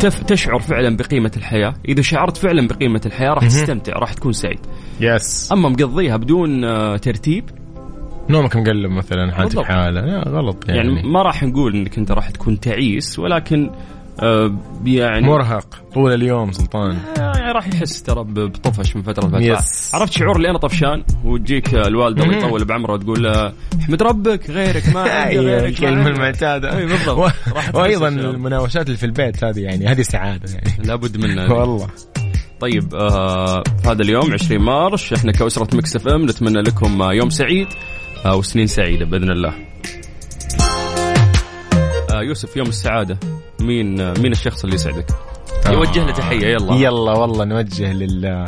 تف 0.00 0.22
تشعر 0.22 0.58
فعلا 0.58 0.96
بقيمة 0.96 1.32
الحياة. 1.36 1.74
إذا 1.88 2.02
شعرت 2.02 2.36
فعلا 2.36 2.68
بقيمة 2.68 3.00
الحياة 3.06 3.30
راح 3.30 3.46
تستمتع 3.46 3.92
راح 3.92 4.12
تكون 4.12 4.32
سعيد. 4.32 4.58
yes. 5.00 5.52
أما 5.52 5.68
مقضيها 5.68 6.16
بدون 6.16 6.64
آه، 6.64 6.96
ترتيب؟ 6.96 7.50
نومك 8.30 8.56
مقلب 8.56 8.90
مثلا 8.90 9.32
حالتك 9.32 9.64
حالة. 9.64 10.00
لا 10.00 10.28
غلط 10.28 10.68
يعني. 10.68 10.78
يعني. 10.78 11.08
ما 11.08 11.22
راح 11.22 11.42
نقول 11.42 11.76
إنك 11.76 11.98
أنت 11.98 12.12
راح 12.12 12.30
تكون 12.30 12.60
تعيس 12.60 13.18
ولكن 13.18 13.70
يعني 14.84 15.26
مرهق. 15.26 15.82
طول 15.94 16.12
اليوم 16.14 16.52
سلطان. 16.52 16.98
يعني 17.16 17.52
راح 17.52 17.66
يحس 17.66 18.02
ترى 18.02 18.24
بطفش 18.24 18.96
من 18.96 19.02
فترة 19.02 19.26
لفترة. 19.26 19.40
عرفت 19.94 20.12
شعور 20.12 20.36
اللي 20.36 20.50
أنا 20.50 20.58
طفشان 20.58 21.04
وتجيك 21.24 21.74
الوالدة 21.74 22.24
الله 22.24 22.36
يطول 22.36 22.64
بعمره 22.64 22.92
وتقول 22.92 23.22
له 23.22 23.52
أحمد 23.80 24.02
ربك 24.02 24.50
غيرك 24.50 24.88
ما 24.94 25.00
عندي 25.00 25.38
غيرك 25.46 25.64
الكلمة 25.68 26.08
المعتادة. 26.08 26.76
اي 26.76 26.86
بالضبط. 26.86 27.32
وأيضا 27.74 28.08
المناوشات 28.08 28.86
اللي 28.86 28.96
في 28.98 29.06
البيت 29.06 29.44
هذه 29.44 29.60
يعني 29.60 29.86
هذه 29.86 30.02
سعادة 30.02 30.52
يعني. 30.52 30.70
لابد 30.88 31.16
منها. 31.16 31.52
والله. 31.52 31.88
طيب 32.60 32.94
آه 32.94 33.62
هذا 33.86 34.02
اليوم 34.02 34.32
20 34.32 34.62
March 34.62 35.12
إحنا 35.12 35.32
كأسرة 35.32 35.76
Mix 35.76 35.96
FM 35.96 36.22
نتمنى 36.22 36.60
لكم 36.62 37.02
يوم 37.02 37.30
سعيد 37.30 37.66
آه 38.24 38.36
وسنين 38.36 38.66
سعيدة 38.66 39.04
بإذن 39.04 39.30
الله. 39.30 39.48
آه 39.48 39.95
يوسف 42.20 42.56
يوم 42.56 42.68
السعادة 42.68 43.18
مين 43.60 44.20
مين 44.20 44.32
الشخص 44.32 44.64
اللي 44.64 44.74
يسعدك؟ 44.76 45.06
آه. 45.66 45.70
يوجه 45.70 46.06
له 46.06 46.12
تحية 46.12 46.46
يلا 46.46 46.74
يلا 46.74 47.12
والله 47.12 47.44
نوجه 47.44 47.92
لل 47.92 48.46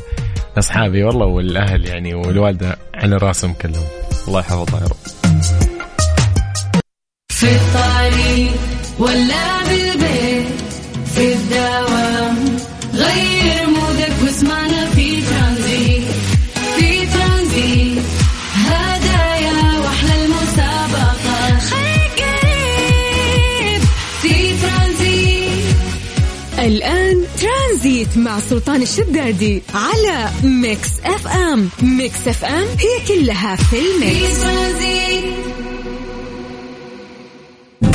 أصحابي 0.59 1.05
والله 1.05 1.27
والأهل 1.27 1.89
يعني 1.89 2.15
والوالدة 2.15 2.77
على 2.95 3.17
راسهم 3.17 3.53
كلهم 3.53 3.85
الله 4.29 4.41
يحفظها 4.41 4.81
يا 4.81 4.87
رب 4.87 4.97
في 7.29 7.47
الطريق 7.57 8.53
ولا 8.99 9.65
بالبيت 9.69 9.88
ترانزيت 27.99 28.19
مع 28.19 28.41
سلطان 28.41 28.83
الشدادي 28.83 29.63
على 29.75 30.31
Mix 30.43 30.89
FM. 31.05 31.69
Mix 31.83 32.29
FM 32.29 32.67
هي 32.79 33.07
كلها 33.09 33.57
في 33.57 33.77
ال 33.79 33.91
mix. 33.91 34.39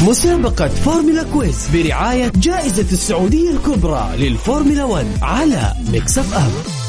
مسابقة 0.02 0.68
فورمولا 0.68 1.24
quiz 1.24 1.68
برعاية 1.74 2.32
جائزة 2.36 2.86
السعودية 2.92 3.52
الكبرى 3.52 4.10
للفورمولا 4.18 4.84
1 4.84 5.08
على 5.22 5.74
Mix 5.92 6.18
FM. 6.18 6.83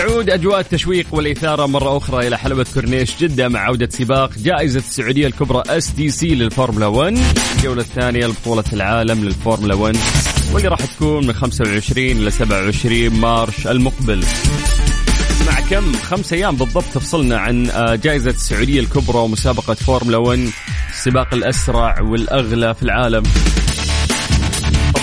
تعود 0.00 0.30
أجواء 0.30 0.60
التشويق 0.60 1.06
والإثارة 1.12 1.66
مرة 1.66 1.96
أخرى 1.96 2.28
إلى 2.28 2.38
حلبة 2.38 2.66
كورنيش 2.74 3.16
جدة 3.20 3.48
مع 3.48 3.60
عودة 3.60 3.88
سباق 3.90 4.30
جائزة 4.38 4.78
السعودية 4.78 5.26
الكبرى 5.26 5.62
STC 5.66 6.34
للفورمولا 6.34 6.86
1 6.86 7.18
الجولة 7.56 7.82
الثانية 7.82 8.26
لبطولة 8.26 8.64
العالم 8.72 9.24
للفورمولا 9.24 9.74
1 9.74 9.96
واللي 10.52 10.68
راح 10.68 10.84
تكون 10.84 11.26
من 11.26 11.32
25 11.32 12.06
إلى 12.06 12.30
27 12.30 13.08
March 13.08 13.66
المقبل. 13.66 14.24
مع 15.46 15.60
كم؟ 15.70 15.92
خمس 15.92 16.32
أيام 16.32 16.56
بالضبط 16.56 16.84
تفصلنا 16.94 17.38
عن 17.38 17.70
آه، 17.70 17.94
جائزة 17.94 18.30
السعودية 18.30 18.80
الكبرى 18.80 19.18
ومسابقة 19.18 19.74
فورمولا 19.74 20.16
1 20.16 20.48
السباق 20.90 21.34
الأسرع 21.34 22.00
والأغلى 22.00 22.74
في 22.74 22.82
العالم. 22.82 23.22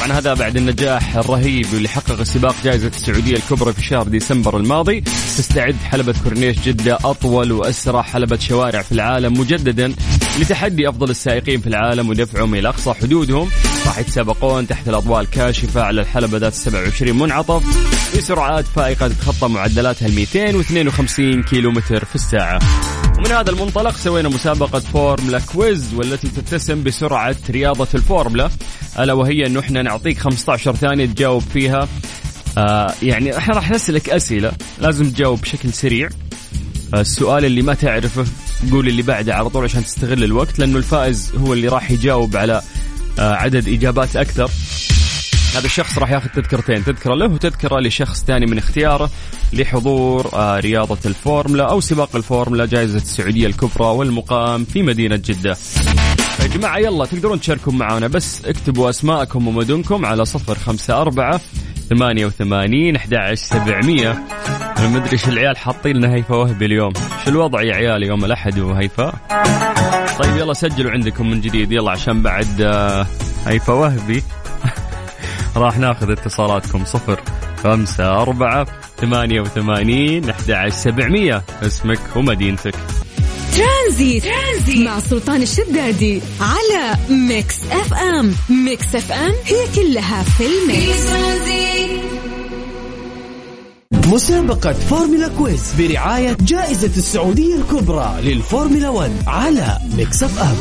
طبعا 0.08 0.20
هذا 0.20 0.34
بعد 0.34 0.58
النجاح 0.58 1.16
الرهيب 1.16 1.66
اللي 1.74 1.90
حقق 1.90 2.24
سباق 2.24 2.56
جائزة 2.64 2.88
السعودية 2.88 3.36
الكبرى 3.36 3.74
في 3.74 3.84
شهر 3.84 4.08
ديسمبر 4.08 4.58
الماضي. 4.58 5.02
تستعد 5.38 5.76
حلبة 5.76 6.16
كورنيش 6.24 6.60
جدة 6.60 6.98
أطول 7.06 7.52
وأسرع 7.52 8.02
حلبة 8.02 8.38
شوارع 8.38 8.82
في 8.82 8.92
العالم 8.92 9.40
مجددا 9.40 9.94
لتحدي 10.40 10.90
أفضل 10.90 11.10
السائقين 11.10 11.62
في 11.62 11.68
العالم 11.68 12.10
ودفعهم 12.10 12.56
إلى 12.56 12.70
أقصى 12.70 12.94
حدودهم. 12.94 13.50
راح 13.86 14.00
يتسابقون 14.00 14.68
تحت 14.68 14.90
الأضواء 14.90 15.22
الكاشفة 15.22 15.82
على 15.82 16.02
الحلبة 16.02 16.38
ذات 16.38 16.54
27 16.54 17.20
منعطف 17.20 17.64
بسرعات 18.18 18.66
فائقة 18.66 19.08
تتخطى 19.08 19.48
معدلاتها 19.48 20.08
ال 20.08 20.16
252 20.16 21.44
كيلومتر 21.44 22.06
في 22.06 22.16
الساعة. 22.16 22.60
ومن 23.18 23.32
هذا 23.32 23.52
المنطلق 23.52 23.96
سوينا 23.96 24.30
مسابقة 24.30 24.80
فورمولا 24.80 25.40
quiz 25.39 25.94
والتي 25.94 26.28
تتسم 26.28 26.84
بسرعة 26.84 27.36
رياضة 27.50 27.88
الفورمولا 27.96 28.50
ألا 29.00 29.14
وهي 29.14 29.46
أنه 29.46 29.60
إحنا 29.60 29.82
نعطيك 29.82 30.20
15 30.20 30.76
ثانية 30.76 31.06
تجاوب 31.06 31.42
فيها. 31.54 31.88
آه 32.58 32.94
يعني 33.04 33.38
إحنا 33.38 33.54
راح 33.56 33.72
نسألك 33.72 34.10
أسئلة 34.10 34.52
لازم 34.80 35.10
تجاوب 35.12 35.42
بشكل 35.42 35.74
سريع. 35.74 36.10
آه 36.94 37.02
السؤال 37.02 37.46
اللي 37.46 37.62
ما 37.62 37.74
تعرفه 37.74 38.26
قول 38.72 38.88
اللي 38.88 39.02
بعده 39.02 39.36
على 39.36 39.50
طول 39.50 39.64
عشان 39.64 39.84
تستغل 39.86 40.24
الوقت 40.24 40.60
لأنه 40.60 40.78
الفائز 40.78 41.32
هو 41.36 41.54
اللي 41.54 41.68
راح 41.68 41.92
يجاوب 41.92 42.36
على 42.36 42.62
آه 43.20 43.34
عدد 43.34 43.68
إجابات 43.70 44.16
أكثر. 44.16 44.52
هذا 45.56 45.66
الشخص 45.66 45.98
راح 45.98 46.12
ياخذ 46.12 46.30
تذكرتين 46.30 46.84
تذكرة 46.84 47.16
له 47.16 47.25
وتذكرة 47.25 47.80
لشخص 47.80 48.24
ثاني 48.24 48.46
من 48.46 48.58
اختياره 48.58 49.10
لحضور 49.54 50.30
آه، 50.34 50.60
رياضة 50.60 50.98
الفورمولا 51.06 51.63
أو 51.72 51.80
سباق 51.80 52.16
الفورمولا 52.16 52.66
جائزة 52.66 52.98
السعودية 52.98 53.48
الكبرى 53.48 53.88
والمقام 53.88 54.66
في 54.66 54.82
مدينة 54.84 55.16
جدة. 55.16 55.58
يا 56.39 56.48
جماعة 56.48 56.77
يلا 56.77 57.06
تقدرون 57.06 57.39
تشاركون 57.39 57.77
معنا 57.77 58.08
بس 58.08 58.46
اكتبوا 58.46 58.89
أسماءكم 58.89 59.48
ومدنكم 59.48 60.06
على 60.06 60.25
صفر 60.25 60.56
خمسة 60.56 61.01
أربعة 61.01 61.42
ثمانية 61.89 62.25
وثمانين 62.25 62.96
أحد 62.96 63.34
سبعمية. 63.34 64.12
أنا 64.77 64.88
مدري 64.88 65.12
إيش 65.13 65.27
العيال 65.27 65.58
حاطين 65.58 65.96
لنا 65.96 66.13
هيفا 66.13 66.36
وهبي 66.36 66.66
اليوم. 66.66 66.94
شو 67.25 67.30
الوضع 67.32 67.62
يا 67.62 67.75
عيال 67.75 68.04
يوم 68.04 68.25
الأحد 68.25 68.60
وهيفا 68.60 69.13
طيب 70.20 70.38
يلا 70.38 70.54
سجلوا 70.54 70.92
عندكم 70.92 71.30
من 71.30 71.42
جديد 71.42 71.72
يلا 71.72 71.92
عشان 71.92 72.22
بعد 72.22 72.62
آه، 72.62 73.08
هيفا 73.46 73.74
وهبي. 73.74 74.24
راح 75.58 75.78
ناخذ 75.78 76.12
اتصالاتكم 76.12 76.86
صفر 76.86 77.22
خمسة 77.64 78.22
أربعة 78.22 78.68
ثمانية 78.98 79.42
وثمانين 79.42 80.30
أحد 80.30 80.70
سبعمية. 80.70 81.44
اسمك 81.62 82.00
ومدينتك. 82.16 82.76
Tranzit. 83.58 84.24
Tranzit 84.24 84.88
مع 84.88 85.00
سلطان 85.00 85.42
الشدادي 85.42 86.22
على 86.42 86.98
Mix 87.10 87.63
FM. 87.72 88.34
Mix 88.66 88.96
FM 88.96 89.34
هي 89.46 89.68
كلها 89.76 90.24
في 90.24 90.44
ال 90.46 90.58
mix. 90.58 91.08
مسابقة 94.08 94.74
فورمولا 94.74 95.28
quiz 95.38 95.82
برعاية 95.82 96.38
جائزة 96.42 96.98
السعودية 96.98 97.56
الكبرى 97.56 98.14
للفورمولا 98.22 98.90
1 98.90 99.12
على 99.28 99.78
Mix 99.98 100.24
FM. 100.24 100.56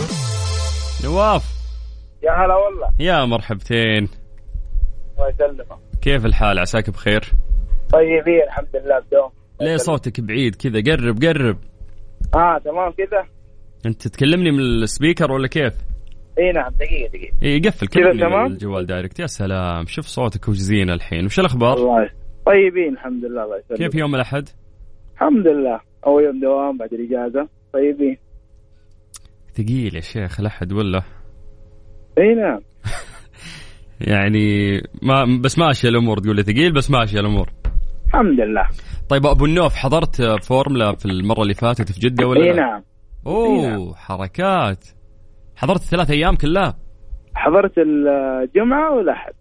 نواف. 1.05 1.43
يا 2.23 2.31
هلا 2.33 2.55
والله. 2.55 2.89
يا 3.01 3.25
مرحبتين. 3.25 4.09
الله 5.27 5.51
يسلمك. 5.51 5.79
كيف 6.03 6.27
الحال؟ 6.27 6.59
عساك 6.59 6.91
بخير؟ 6.91 7.33
طيبين 7.93 8.43
الحمد 8.47 8.69
لله 8.75 8.99
بدوم 8.99 9.31
ليه 9.61 9.77
صوتك 9.77 10.21
بعيد 10.21 10.55
كذا؟ 10.55 10.83
قرب 10.93 11.25
قرب. 11.25 11.59
آه 12.35 12.59
تمام 12.59 12.93
كذا. 12.93 13.27
أنت 13.87 14.09
تكلمني 14.09 14.51
من 14.51 14.61
ال 14.61 14.70
speaker 14.70 15.33
ولا 15.33 15.49
كيف؟ 15.49 15.75
إي 16.39 16.53
نعم 16.53 16.73
دقيقة 16.73 17.09
دقيقة. 17.09 17.37
إي 17.43 17.61
قفل 17.61 17.87
كلمني 17.87 18.47
الجوال 18.47 18.87
direct. 18.87 19.21
يا 19.21 19.27
سلام 19.27 19.87
شوف 19.87 20.07
صوتك 20.07 20.49
وش 20.49 20.57
زين 20.57 20.91
الحين. 20.91 21.25
وش 21.25 21.41
الأخبار؟ 21.41 21.77
الله 21.77 22.11
طيبين 22.47 22.93
الحمد 22.93 23.25
لله 23.25 23.45
الله 23.45 23.59
يسلمك. 23.59 23.79
كيف 23.79 23.95
يوم 23.95 24.15
الأحد؟ 24.15 24.49
الحمد 25.15 25.47
لله. 25.47 25.81
أول 26.07 26.25
يوم 26.25 26.41
دوام 26.41 26.79
بعد 26.79 26.93
الإجازة. 26.93 27.49
طيبين. 27.73 28.17
ثقيل 29.55 29.95
يا 29.95 30.01
شيخ 30.01 30.41
الأحد 30.41 30.73
ولا؟ 30.73 31.03
إي 32.19 32.35
نعم. 32.35 32.61
يعني 34.01 34.77
ما 35.03 35.41
بس 35.41 35.59
ماشيه 35.59 35.89
الأمور 35.89 36.19
تقول 36.19 36.37
لي 36.37 36.43
ثقيل 36.43 36.73
بس 36.73 36.91
ماشيه 36.91 37.21
الأمور. 37.21 37.51
الحمد 38.07 38.41
لله. 38.41 38.69
طيب 39.09 39.27
أبو 39.27 39.45
النوف 39.45 39.75
حضرت 39.75 40.23
فورمولا 40.23 40.95
في 40.95 41.07
المرة 41.07 41.43
اللي 41.43 41.55
فاتت 41.55 41.93
في 41.93 42.01
جدة 42.01 42.27
ولا 42.27 42.45
إي 42.45 42.53
نعم. 42.53 42.83
أوه 43.27 43.69
نعم. 43.69 43.95
حركات. 43.95 44.85
حضرت 45.57 45.81
الثلاث 45.81 46.11
أيام 46.11 46.37
كلها؟ 46.37 46.79
حضرت 47.35 47.73
الجمعة 47.79 48.97
والأحد. 48.97 49.33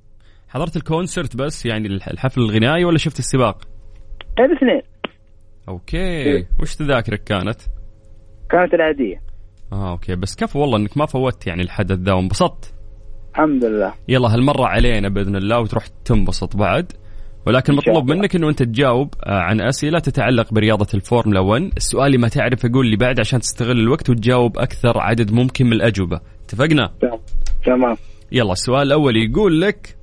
حضرت 0.47 0.75
ال 0.75 0.83
concert 0.83 1.35
بس 1.35 1.65
يعني 1.65 1.87
الحفل 1.87 2.41
الغنائي 2.41 2.85
ولا 2.85 2.97
شفت 2.97 3.19
السباق؟ 3.19 3.57
الاثنين 4.39 4.81
okay. 5.69 6.45
وش 6.61 6.75
تذاكرك 6.75 7.23
كانت؟ 7.23 7.61
كانت 8.49 8.73
العادية. 8.73 9.21
آه 9.73 9.91
okay. 9.91 10.15
بس 10.15 10.35
كفو 10.35 10.59
والله 10.59 10.77
إنك 10.77 10.97
ما 10.97 11.05
فوتت 11.05 11.47
يعني 11.47 11.61
الحدث 11.61 11.99
ذا 11.99 12.13
وانبسطت. 12.13 12.74
الحمد 13.35 13.65
لله. 13.65 13.93
يلا 14.07 14.33
هالمرة 14.33 14.65
علينا 14.65 15.09
بإذن 15.09 15.35
الله 15.35 15.59
وتروح 15.59 15.87
تنبسط 16.05 16.55
بعد. 16.55 16.91
ولكن 17.45 17.75
مطلوب 17.75 18.11
منك 18.11 18.35
إنه 18.35 18.49
أنت 18.49 18.63
تجاوب 18.63 19.13
آه، 19.23 19.39
عن 19.39 19.61
أسئلة 19.61 19.99
تتعلق 19.99 20.53
برياضة 20.53 20.87
الفورمولا 20.93 21.39
1 21.39 21.71
السؤال 21.77 22.05
اللي 22.05 22.17
ما 22.17 22.27
تعرفه 22.27 22.65
قول 22.65 22.87
لي 22.87 22.95
بعده 22.95 23.19
عشان 23.19 23.39
تستغل 23.39 23.79
الوقت 23.79 24.09
وتجاوب 24.09 24.57
أكثر 24.57 24.99
عدد 24.99 25.31
ممكن 25.31 25.65
من 25.65 25.73
الأجوبة. 25.73 26.19
اتفقنا؟ 26.45 26.91
تمام. 27.65 27.97
يلا 28.31 28.51
السؤال 28.51 28.87
الأول 28.87 29.17
يقول 29.17 29.61
لك 29.61 29.97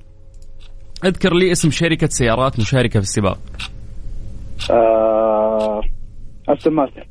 اذكر 1.05 1.33
لي 1.33 1.51
اسم 1.51 1.71
شركة 1.71 2.07
سيارات 2.07 2.59
مشاركة 2.59 2.99
في 2.99 3.05
السباق. 3.05 3.39
آه... 4.71 5.81
أستون 6.49 6.73
مارتن. 6.73 7.03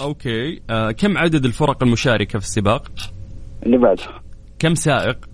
Okay. 0.00 0.62
آه 0.70 0.90
كم 0.90 1.18
عدد 1.18 1.44
الفرق 1.44 1.82
المشاركة 1.82 2.38
في 2.38 2.44
السباق؟ 2.44 2.92
اللي 3.66 3.78
بعده 3.78 4.02
كم 4.58 4.74
سائق؟ 4.74 5.31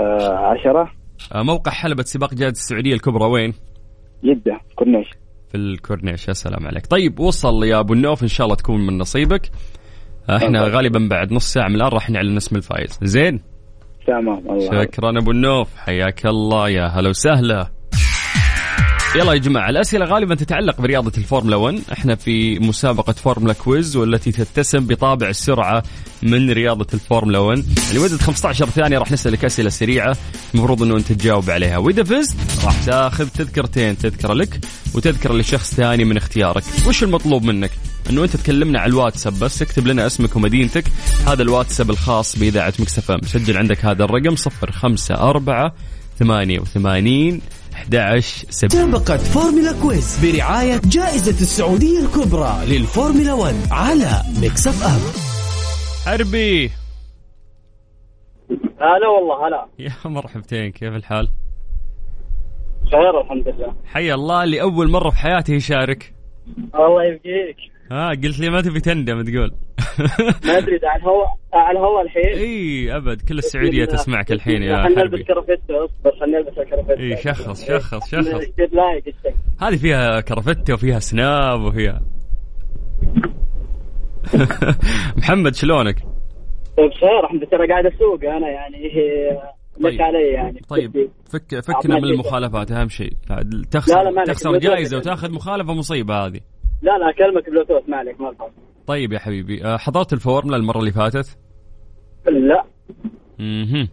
عشرة. 0.00 0.90
آه 1.34 1.42
موقع 1.42 1.72
حلبة 1.72 2.02
سباق 2.02 2.34
جائزة 2.34 2.52
السعودية 2.52 2.94
الكبرى 2.94 3.24
وين؟ 3.24 3.54
جدة 4.24 4.60
كورنيش. 4.76 5.06
في 5.48 5.56
الكورنيش 5.56 6.28
يا 6.28 6.32
سلام 6.32 6.66
عليك. 6.66 6.86
طيب 6.86 7.20
وصل 7.20 7.64
يا 7.64 7.80
أبو 7.80 7.92
النوف 7.92 8.22
إن 8.22 8.28
شاء 8.28 8.44
الله 8.44 8.56
تكون 8.56 8.86
من 8.86 8.98
نصيبك. 8.98 9.50
آه، 10.30 10.36
إحنا 10.36 10.62
غالبا 10.62 11.08
بعد 11.10 11.32
نص 11.32 11.52
ساعة 11.52 11.68
من 11.68 11.74
الآن 11.74 11.88
راح 11.88 12.10
نعلن 12.10 12.36
اسم 12.36 12.56
الفايز 12.56 12.98
زين؟ 13.02 13.40
تمام 14.06 14.38
الله. 14.38 14.82
شكرا 14.84 15.18
أبو 15.18 15.30
النوف. 15.30 15.76
حياك 15.76 16.26
الله 16.26 16.68
يا 16.68 16.86
هلا 16.86 17.08
وسهلا. 17.08 17.73
يلا 19.16 19.32
يا 19.32 19.38
جماعة 19.38 19.70
الأسئلة 19.70 20.06
غالبا 20.06 20.34
تتعلق 20.34 20.80
برياضة 20.80 21.12
الفورمولا 21.18 21.56
1 21.56 21.80
إحنا 21.92 22.14
في 22.14 22.58
مسابقة 22.58 23.12
Formula 23.12 23.52
Quiz 23.52 23.96
والتي 23.96 24.32
تتسم 24.32 24.86
بطابع 24.86 25.28
السرعة 25.28 25.82
من 26.22 26.50
رياضة 26.50 26.86
الفورمولا 26.94 27.38
1 27.38 27.64
لمدة 27.94 28.18
15 28.18 28.66
ثانية 28.66 28.98
راح 28.98 29.12
نسألك 29.12 29.44
أسئلة 29.44 29.70
سريعة 29.70 30.16
المفروض 30.54 30.82
أنه 30.82 30.96
أنت 30.96 31.12
تجاوب 31.12 31.50
عليها. 31.50 31.76
وإذا 31.78 32.02
فزت 32.02 32.36
راح 32.64 32.84
تاخذ 32.84 33.28
تذكرتين 33.28 33.98
تذكرة 33.98 34.34
لك 34.34 34.60
وتذكرة 34.94 35.32
لشخص 35.34 35.74
ثاني 35.74 36.04
من 36.04 36.16
اختيارك. 36.16 36.62
وش 36.86 37.02
المطلوب 37.02 37.44
منك؟ 37.44 37.70
إنه 38.10 38.24
أنت 38.24 38.36
تكلمنا 38.36 38.80
على 38.80 38.90
الواتساب 38.90 39.38
بس 39.38 39.62
اكتب 39.62 39.86
لنا 39.86 40.06
اسمك 40.06 40.36
ومدينتك. 40.36 40.84
هذا 41.26 41.42
الواتساب 41.42 41.90
الخاص 41.90 42.38
بإذاعة 42.38 42.74
Mix 42.78 43.03
FM 43.03 43.20
سجل 43.26 43.56
عندك 43.56 43.84
هذا 43.84 44.04
الرقم 44.04 44.34
054 44.36 45.70
88 46.18 47.40
11 47.84 48.46
سبعة. 48.50 48.84
مسابقة 48.86 49.16
Formula 49.16 49.72
Quiz 49.82 50.18
برعاية 50.22 50.80
جائزة 50.84 51.40
السعودية 51.40 51.98
الكبرى 52.00 52.54
للفورمولا 52.66 53.32
1 53.32 53.54
على 53.70 54.10
Mix 54.40 54.66
FM 54.66 55.00
حربي 56.06 56.70
هلا 58.80 59.08
والله 59.08 59.48
هلا. 59.48 59.66
يا 59.78 59.92
مرحبتين 60.04 60.70
كيف 60.70 60.94
الحال؟ 60.94 61.28
خير 62.90 63.20
الحمد 63.20 63.48
لله. 63.48 63.74
حيا 63.84 64.14
الله 64.14 64.44
اللي 64.44 64.62
أول 64.62 64.90
مرة 64.90 65.10
في 65.10 65.16
حياته 65.16 65.54
يشارك. 65.54 66.14
الله 66.74 67.04
يبقيك. 67.04 67.56
ها 67.90 68.10
قلت 68.10 68.40
لي 68.40 68.50
ما 68.50 68.60
تبي 68.60 68.80
تندم 68.80 69.22
تقول. 69.22 69.50
ما 70.46 70.58
أدري 70.58 70.80
على 70.84 71.02
الهواء 71.02 71.26
على 71.54 71.78
الهواء 71.78 72.02
الحين؟ 72.02 72.38
إي 72.38 72.96
أبد. 72.96 73.22
كل 73.28 73.38
السعودية 73.38 73.84
تسمعك 73.84 74.32
الحين 74.32 74.62
يا 74.62 74.82
خلينا 74.82 75.02
نلبس 75.02 75.26
كرافتة 75.26 75.84
أصبر 75.84 76.18
خلينا 76.20 76.38
نلبس 76.38 76.58
الكرافتة 76.58 77.00
إي 77.00 77.16
شخص 77.16 77.66
شخص 77.68 78.10
شخص. 78.10 78.26
هذه 79.60 79.76
فيها 79.76 80.20
كرافتة 80.20 80.74
وفيها 80.74 80.98
سناب 80.98 81.60
وفيها. 81.60 82.00
محمد 85.18 85.54
شلونك؟ 85.54 85.96
بخير 86.78 87.20
الحمد 87.24 87.48
لله 87.54 87.66
قاعد 87.68 87.86
أسوق 87.86 88.24
أنا 88.24 88.48
يعني. 88.48 88.90
طيب. 89.82 90.02
علي 90.02 90.26
يعني. 90.26 90.60
طيب 90.68 91.10
فك 91.32 91.60
فكنا 91.60 91.96
من 91.96 92.04
المخالفات 92.04 92.72
أهم 92.72 92.88
شيء. 92.88 93.12
تخسر 93.70 94.02
لا 94.02 94.10
لا 94.10 94.24
تخسر 94.24 94.58
جائزه 94.58 94.96
وتاخذ 94.96 95.32
مخالفة 95.32 95.74
مصيبة 95.74 96.14
هذه. 96.14 96.40
لا 96.82 96.98
لا 96.98 97.10
أكلمك 97.10 97.50
بلوتوث 97.50 97.88
ما 97.88 97.96
عليك 97.96 98.20
ما 98.20 98.34
طيب 98.86 99.12
يا 99.12 99.18
حبيبي 99.18 99.64
آه، 99.64 99.76
حضرت 99.76 100.12
الفورمولا 100.12 100.56
المره 100.56 100.78
اللي 100.78 100.92
فاتت؟ 100.92 101.38
لا. 102.26 102.64
أها 103.40 103.88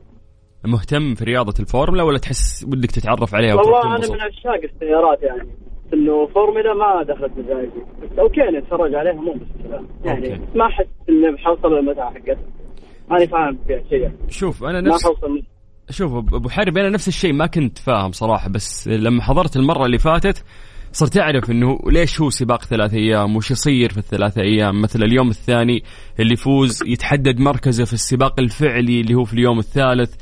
مهتم 0.65 1.15
في 1.15 1.23
رياضة 1.23 1.53
الفورمولا 1.59 2.03
ولا 2.03 2.17
تحس 2.17 2.65
ودك 2.67 2.91
تتعرف 2.91 3.35
عليها 3.35 3.55
والله 3.55 3.95
أنا 3.95 4.07
من 4.07 4.21
عشاق 4.21 4.61
السيارات 4.73 5.21
يعني. 5.23 5.49
إنه 5.93 6.27
فورمولا 6.27 6.73
ما 6.73 7.03
دخلت 7.03 7.31
مزاجي 7.37 7.69
بس 8.03 8.19
okay 8.19 8.41
نتفرج 8.41 8.95
عليها 8.95 9.13
مو 9.13 9.33
مشكله 9.33 9.87
يعني 10.05 10.33
okay. 10.33 10.57
ما 10.57 10.65
أحس 10.65 10.85
إني 11.09 11.31
بحصل 11.31 11.73
المتعه 11.73 12.13
حقتها. 12.13 12.37
ماني 13.09 13.27
فاهم 13.27 13.59
فيها 13.67 13.83
شيء. 13.89 14.11
شوف 14.29 14.63
أنا 14.63 14.81
نفس 14.81 15.05
ما 15.05 15.11
حوصل 15.11 15.43
شوف 15.89 16.13
ابو 16.33 16.49
حرب 16.49 16.77
أنا 16.77 16.89
نفس 16.89 17.07
الشيء 17.07 17.33
ما 17.33 17.45
كنت 17.45 17.77
فاهم 17.77 18.11
صراحة 18.11 18.49
بس 18.49 18.87
لما 18.87 19.21
حضرت 19.21 19.55
المرة 19.55 19.85
اللي 19.85 19.97
فاتت 19.97 20.43
صرت 20.93 21.17
أعرف 21.17 21.51
إنه 21.51 21.79
ليش 21.85 22.21
هو 22.21 22.29
سباق 22.29 22.63
ثلاث 22.63 22.93
أيام؟ 22.93 23.35
وش 23.35 23.51
يصير 23.51 23.91
في 23.91 23.97
الثلاث 23.97 24.37
أيام؟ 24.37 24.81
مثل 24.81 25.03
اليوم 25.03 25.29
الثاني 25.29 25.83
اللي 26.19 26.33
يفوز 26.33 26.83
يتحدد 26.87 27.39
مركزه 27.39 27.85
في 27.85 27.93
السباق 27.93 28.39
الفعلي 28.39 29.01
اللي 29.01 29.15
هو 29.15 29.23
في 29.23 29.33
اليوم 29.33 29.59
الثالث. 29.59 30.15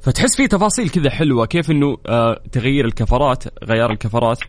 فتحس 0.00 0.36
في 0.36 0.48
تفاصيل 0.48 0.88
كذا 0.88 1.10
حلوة. 1.10 1.46
كيف 1.46 1.70
إنه 1.70 1.96
آه 2.06 2.40
تغيير 2.52 2.84
الكفرات 2.84 3.44
غيار 3.64 3.92
الكفرات؟ 3.92 4.40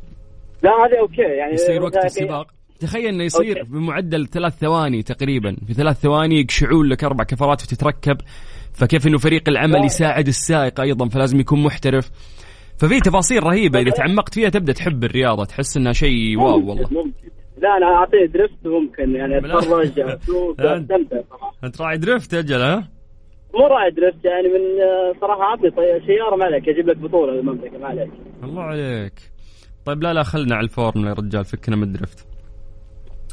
لا 0.64 0.70
هذا 0.70 1.00
أوكي. 1.00 1.22
يعني 1.22 1.54
يصير 1.54 1.84
وقت 1.84 2.06
السباق. 2.06 2.48
تخيل 2.80 3.08
إنه 3.08 3.24
يصير 3.24 3.60
okay. 3.60 3.72
بمعدل 3.72 4.28
ثلاث 4.28 4.58
ثواني 4.58 5.04
تقريبا. 5.04 5.56
في 5.68 5.74
ثلاث 5.74 6.00
ثواني 6.00 6.42
يقشعون 6.42 6.88
لك 6.88 7.04
أربع 7.04 7.24
كفرات 7.24 7.64
وتتركب. 7.64 8.18
فكيف 8.74 9.08
إنه 9.08 9.18
فريق 9.18 9.50
العمل 9.50 9.86
يساعد 9.86 10.28
السائق 10.28 10.82
أيضا 10.82 11.08
فلازم 11.08 11.40
يكون 11.40 11.64
محترف. 11.64 12.10
ففي 12.80 13.00
تفاصيل 13.00 13.44
رهيبة 13.44 13.80
إذا 13.80 13.92
تعمقت 13.92 14.34
فيها 14.34 14.50
تبدأ 14.50 14.74
تحب 14.74 15.04
الرياضة 15.04 15.46
تحس 15.46 15.78
إنها 15.78 15.92
شيء 15.94 16.38
wow 16.40 16.56
والله. 16.70 16.88
ممكن. 16.92 17.28
لا 17.58 17.78
أنا 17.78 17.86
أعطيه 17.86 18.26
drift 18.26 18.66
ممكن 18.68 19.16
يعني 19.16 19.38
أتفرج 19.38 20.00
اسوق 20.00 20.62
أستمتع 20.62 21.18
أنت 21.64 21.82
راعي 21.82 21.98
drift 21.98 22.34
أجل 22.34 22.62
ها؟ 22.62 22.88
مو 23.54 23.68
راعي 23.68 23.92
drift 23.92 24.26
يعني 24.26 24.48
من 24.48 24.60
صراحة 25.22 25.42
اعطي 25.42 25.72
سياره 26.06 26.36
ما 26.36 26.46
عليك 26.46 26.70
أجيب 26.70 26.90
لك 26.90 26.98
بطولة 26.98 27.34
للمملكه 27.34 27.78
ما 27.78 27.88
عليك. 27.88 28.10
الله 28.44 28.62
عليك. 28.64 29.14
طيب 29.86 30.04
لا 30.04 30.14
لا 30.14 30.24
خلنا 30.24 30.56
على 30.56 30.64
الفورمولا 30.64 31.06
يا 31.08 31.14
رجال 31.14 31.46
فكنا 31.46 31.76
من 31.76 31.84
ال 31.84 31.90
drift. 31.90 32.28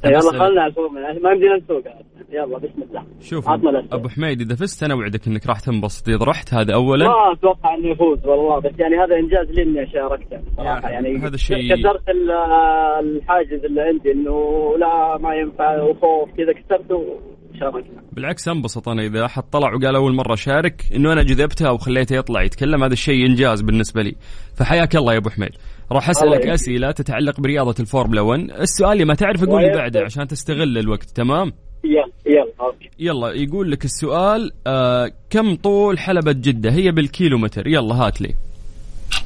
يلا 0.06 0.38
خلنا 0.38 0.66
الفورمولا 0.66 1.12
ما 1.12 1.30
يمدينا 1.30 1.56
نسوق 1.56 1.84
يلا 2.32 2.58
بسم 2.58 2.82
الله. 2.82 3.04
شوف 3.20 3.48
أبو 3.92 4.08
حميد 4.08 4.40
إذا 4.40 4.54
فزت 4.54 4.82
أنا 4.82 4.94
اوعدك 4.94 5.26
إنك 5.26 5.46
راح 5.46 5.60
تنبسط. 5.60 6.08
إذا 6.08 6.24
رحت 6.24 6.54
هذا 6.54 6.74
اولا. 6.74 7.06
ما 7.06 7.32
أتوقع 7.32 7.74
إني 7.74 7.92
أفوز 7.92 8.26
والله 8.26 8.58
بس 8.58 8.72
يعني 8.78 8.94
هذا 8.96 9.16
إنجاز 9.16 9.56
لي 9.56 9.62
إني 9.62 9.92
شاركت 9.92 10.40
صراحة. 10.56 10.90
يعني 10.90 11.18
هذا 11.18 11.34
الشيء 11.34 11.74
كسرت 11.74 12.02
الحاجز 12.08 13.64
اللي 13.64 13.80
عندي 13.80 14.12
إنه 14.12 14.38
لا 14.78 15.18
ما 15.18 15.34
ينفع 15.34 15.82
وخوف 15.82 16.28
كذا 16.36 16.52
كسرته 16.52 17.20
شاركنا 17.60 18.02
بالعكس 18.12 18.48
أنبسط 18.48 18.88
أنا. 18.88 19.02
إذا 19.02 19.24
أحد 19.24 19.42
طلع 19.42 19.74
وقال 19.74 19.96
أول 19.96 20.14
مرة 20.14 20.34
شارك 20.34 20.82
إنه 20.94 21.12
أنا 21.12 21.22
جذبته 21.22 21.68
أو 21.68 21.76
خليته 21.76 22.16
يطلع 22.16 22.42
يتكلم 22.42 22.84
هذا 22.84 22.92
الشيء 22.92 23.26
إنجاز 23.26 23.62
بالنسبة 23.62 24.02
لي. 24.02 24.14
فحياك 24.56 24.96
الله 24.96 25.12
يا 25.12 25.18
أبو 25.18 25.30
حميد. 25.30 25.50
راح 25.92 26.10
أسألك 26.10 26.46
أسئلة 26.46 26.90
تتعلق 26.90 27.40
برياضة 27.40 27.74
الفورمولا 27.80 28.20
1 28.20 28.40
السؤال 28.60 28.92
اللي 28.92 29.04
ما 29.04 29.14
تعرف 29.14 29.44
قول 29.44 29.62
لي 29.62 29.70
بعده 29.70 30.00
عشان 30.00 30.26
تستغل 30.26 30.78
الوقت 30.78 31.10
تمام؟ 31.10 31.52
يلا 31.84 32.12
يلا 32.26 32.52
okay. 32.60 32.90
يلا 32.98 33.32
يقول 33.32 33.70
لك 33.70 33.84
السؤال 33.84 34.52
آه 34.66 35.12
كم 35.30 35.54
طول 35.54 35.98
حلبة 35.98 36.32
جدة؟ 36.32 36.70
هي 36.72 36.90
بالكيلومتر. 36.90 37.66
يلا 37.66 37.94
هات 37.94 38.20
لي. 38.20 38.34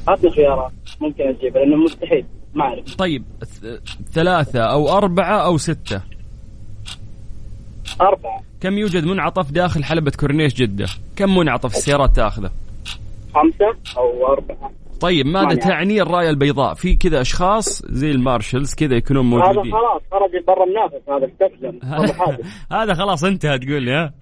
هات 0.09 0.23
لي 0.23 0.31
خيارات. 0.31 0.71
ممكن 1.01 1.23
أجيبها 1.23 1.61
لأنه 1.65 1.75
مستحيل. 1.75 2.25
ما 2.53 2.63
أعرف. 2.63 2.95
طيب 2.95 3.23
ثلاثة 4.13 4.59
أو 4.59 4.89
أربعة 4.89 5.45
أو 5.45 5.57
ستة. 5.57 6.01
أربعة. 8.01 8.43
كم 8.61 8.77
يوجد 8.77 9.05
منعطف 9.05 9.51
داخل 9.51 9.83
حلبة 9.83 10.11
كورنيش 10.11 10.53
جدة؟ 10.53 10.85
كم 11.15 11.37
منعطف 11.37 11.75
السيارات 11.75 12.15
تاخذه؟ 12.15 12.51
خمسة 13.33 13.77
أو 13.97 14.27
أربعة. 14.33 14.71
طيب 15.01 15.25
ماذا 15.25 15.55
تعني 15.55 16.01
الراية 16.01 16.29
البيضاء؟ 16.29 16.73
في 16.73 16.95
كذا 16.95 17.21
أشخاص 17.21 17.85
زي 17.85 18.11
ال 18.11 18.18
marshals 18.18 18.75
كذا 18.75 18.95
يكونون 18.95 19.25
موجودين. 19.25 19.57
هذا 19.57 19.71
خلاص 19.71 20.01
خرج 20.11 20.43
برا 20.47 20.63
النافذ 20.63 20.97
هذا 21.09 21.31
استسلم. 21.31 21.79
هذا 22.81 22.93
خلاص 22.93 23.23
انتهى 23.23 23.59
تقول 23.59 23.83
لي 23.83 23.91
ها؟ 23.91 24.13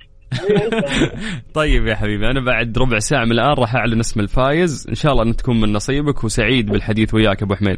طيب 1.59 1.87
يا 1.87 1.95
حبيبي 1.95 2.25
أنا 2.31 2.45
بعد 2.45 2.77
ربع 2.77 2.99
ساعة 2.99 3.25
من 3.25 3.31
الآن 3.31 3.53
راح 3.53 3.75
أعلن 3.75 3.99
اسم 3.99 4.19
الفايز. 4.19 4.85
إن 4.89 4.95
شاء 4.95 5.11
الله 5.11 5.23
أن 5.23 5.35
تكون 5.35 5.61
من 5.61 5.73
نصيبك 5.73 6.23
وسعيد 6.23 6.71
بالحديث 6.71 7.13
وياك 7.13 7.43
أبو 7.43 7.55
حميد. 7.55 7.77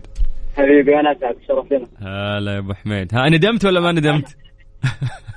حبيبي 0.58 1.00
أنا 1.00 1.12
أسعد 1.12 1.36
شرف 1.48 1.72
لنا 1.72 2.38
هلا 2.38 2.54
يا 2.54 2.60
أبو 2.60 2.74
حميد. 2.74 3.16
ها 3.16 3.30
ندمت 3.30 3.66
ولا 3.66 3.80
ما 3.80 3.92
ندمت؟ 3.92 4.38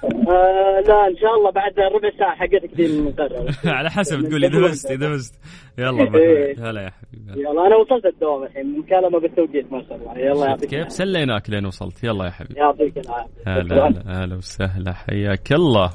آه 0.05 0.81
لا 0.89 1.07
إن 1.09 1.17
شاء 1.21 1.35
الله 1.39 1.51
بعد 1.51 1.73
ربع 1.79 2.11
ساعة 2.19 2.37
حقتك 2.37 2.75
دي 2.77 2.87
المقررة. 2.87 3.55
على 3.79 3.91
حسب 3.91 4.21
تقول 4.29 4.45
اذا 4.45 4.69
فزت 4.69 4.91
اذا 4.91 5.13
فزت 5.13 5.35
يلا 5.79 6.07
حميد 6.07 6.61
هلا 6.61 6.83
يا 6.83 6.91
حبيبي 6.91 7.41
يلا 7.41 7.67
أنا 7.67 7.77
وصلت 7.77 8.07
الدوام 8.07 8.43
الحين. 8.43 8.79
مكالمه 8.79 9.21
بالتوقيت 9.21 9.73
ما 9.73 9.83
شاء 9.89 9.99
الله. 9.99 10.19
يلا 10.19 10.47
يعطيك 10.47 10.71
كيف؟ 10.71 10.93
سليناك 10.93 11.51
لين 11.51 11.67
وصلت. 11.67 12.05
يلا 12.05 12.25
يا 12.25 12.31
حبيبي. 12.31 12.61
يعطيك 12.61 12.99
العافية. 12.99 13.43
هلا 13.47 13.87
هلا 13.87 14.25
هلا 14.25 14.37
وسهلا. 14.37 14.93
حياك 14.93 15.53
الله. 15.53 15.89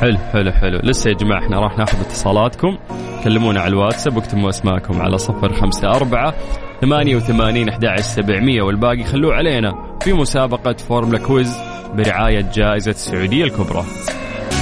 حلو 0.00 0.18
حلو 0.32 0.50
حلو. 0.52 0.78
لسه 0.82 1.10
يا 1.10 1.14
جماعة 1.14 1.38
إحنا 1.38 1.60
راح 1.60 1.78
ناخذ 1.78 2.00
اتصالاتكم. 2.00 2.78
كلمونا 3.24 3.60
على 3.60 3.72
الواتساب 3.72 4.16
واكتبوا 4.16 4.48
أسماءكم 4.48 5.00
على 5.00 5.18
صفر 5.18 5.52
خمسة 5.52 5.88
أربعة 5.90 6.34
ثمانية 6.80 7.16
وثمانين 7.16 7.68
أحد 7.68 8.00
سبعمية 8.00 8.62
والباقي 8.62 9.04
خلوه 9.04 9.34
علينا 9.34 9.98
في 10.02 10.12
مسابقة 10.12 10.72
Formula 10.72 11.18
Quiz 11.18 11.52
برعاية 11.94 12.50
جائزة 12.54 12.90
السعودية 12.90 13.44
الكبرى. 13.44 13.84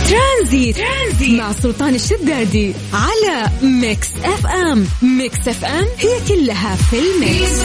ترانزيت. 0.08 0.76
ترانزيت 0.76 1.40
مع 1.40 1.52
سلطان 1.52 1.94
الشدادي 1.94 2.74
على 2.92 3.50
Mix 3.62 4.12
FM. 4.24 4.86
Mix 5.02 5.48
FM 5.48 5.86
هي 5.98 6.28
كلها 6.28 6.76
في 6.76 6.96
ال 6.98 7.11
mix. 7.11 7.62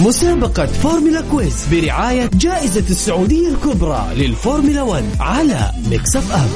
مسابقة 0.00 0.66
Formula 0.66 1.20
Quiz 1.30 1.68
برعاية 1.72 2.30
جائزة 2.34 2.90
السعودية 2.90 3.48
الكبرى 3.48 4.06
للفورمولا 4.16 4.82
1 4.82 5.04
على 5.20 5.70
Mix 5.90 6.16
FM. 6.16 6.48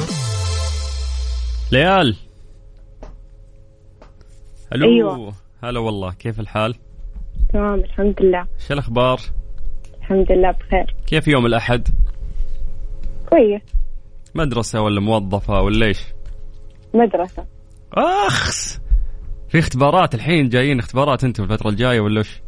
ليال. 1.71 2.28
ألو 4.75 4.87
أيوة. 4.87 5.33
هلا 5.63 5.79
والله 5.79 6.11
كيف 6.11 6.39
الحال؟ 6.39 6.75
تمام 7.53 7.79
الحمد 7.79 8.15
لله 8.21 8.47
شو 8.67 8.73
الأخبار؟ 8.73 9.19
الحمد 10.01 10.31
لله 10.31 10.51
بخير 10.51 10.95
كيف 11.07 11.27
يوم 11.27 11.45
الأحد؟ 11.45 11.87
كويس 13.29 13.61
مدرسة 14.35 14.81
ولا 14.81 15.01
موظفة 15.01 15.61
ولا 15.61 15.85
إيش؟ 15.85 15.99
مدرسة 16.93 17.45
أخس 17.93 18.81
في 19.49 19.59
اختبارات 19.59 20.15
الحين 20.15 20.49
جايين 20.49 20.79
اختبارات 20.79 21.23
أنتم 21.23 21.43
الفترة 21.43 21.69
الجاية 21.69 21.99
ولا 21.99 22.17
إيش؟ 22.17 22.41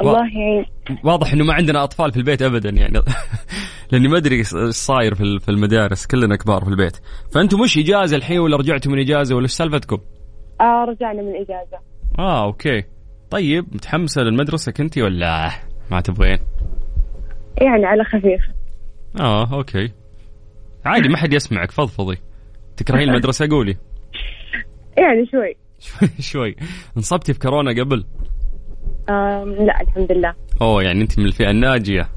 الله 0.00 0.20
يعين 0.20 0.66
واضح 1.04 1.32
إنه 1.32 1.44
ما 1.44 1.54
عندنا 1.54 1.84
أطفال 1.84 2.12
في 2.12 2.16
البيت 2.16 2.42
ابدا 2.42 2.70
يعني 2.70 3.00
لأني 3.92 4.08
ما 4.08 4.16
أدري 4.16 4.36
إيش 4.36 4.48
صاير 4.70 5.14
في 5.14 5.48
المدارس 5.48 6.06
كلنا 6.06 6.36
كبار 6.36 6.64
في 6.64 6.70
البيت 6.70 6.96
فأنتم 7.32 7.60
مش 7.60 7.78
إجازة 7.78 8.16
الحين 8.16 8.38
ولا 8.38 8.56
رجعتوا 8.56 8.92
من 8.92 8.98
إجازة 8.98 9.34
ولا 9.34 9.44
إيش 9.44 9.52
سالفتكم؟ 9.52 9.98
آه 10.60 10.84
رجعنا 10.84 11.22
من 11.22 11.34
اجازه 11.36 11.78
آه 12.18 12.44
okay. 12.44 12.84
طيب 13.30 13.64
متحمسة 13.74 14.22
للمدرسة 14.22 14.72
كنتي 14.72 15.02
ولا 15.02 15.50
ما 15.90 16.00
تبغين؟ 16.00 16.38
يعني 17.60 17.86
على 17.86 18.04
خفيف. 18.04 18.42
آه 19.20 19.54
okay. 19.54 19.92
عادي 20.84 21.08
ما 21.08 21.16
حد 21.16 21.32
يسمعك. 21.32 21.70
فضفضي 21.70 22.18
تكرهين 22.76 23.08
المدرسة؟ 23.10 23.48
قولي. 23.50 23.76
يعني 24.96 25.26
شوي. 25.26 25.56
شوي 26.20 26.56
انصبتي 26.96 27.32
في 27.32 27.38
كورونا 27.38 27.82
قبل؟ 27.82 28.04
لا 29.66 29.80
الحمد 29.80 30.12
لله. 30.12 30.34
أوه 30.62 30.82
يعني 30.82 31.02
أنت 31.02 31.18
من 31.18 31.24
الفئة 31.26 31.50
الناجية. 31.50 32.08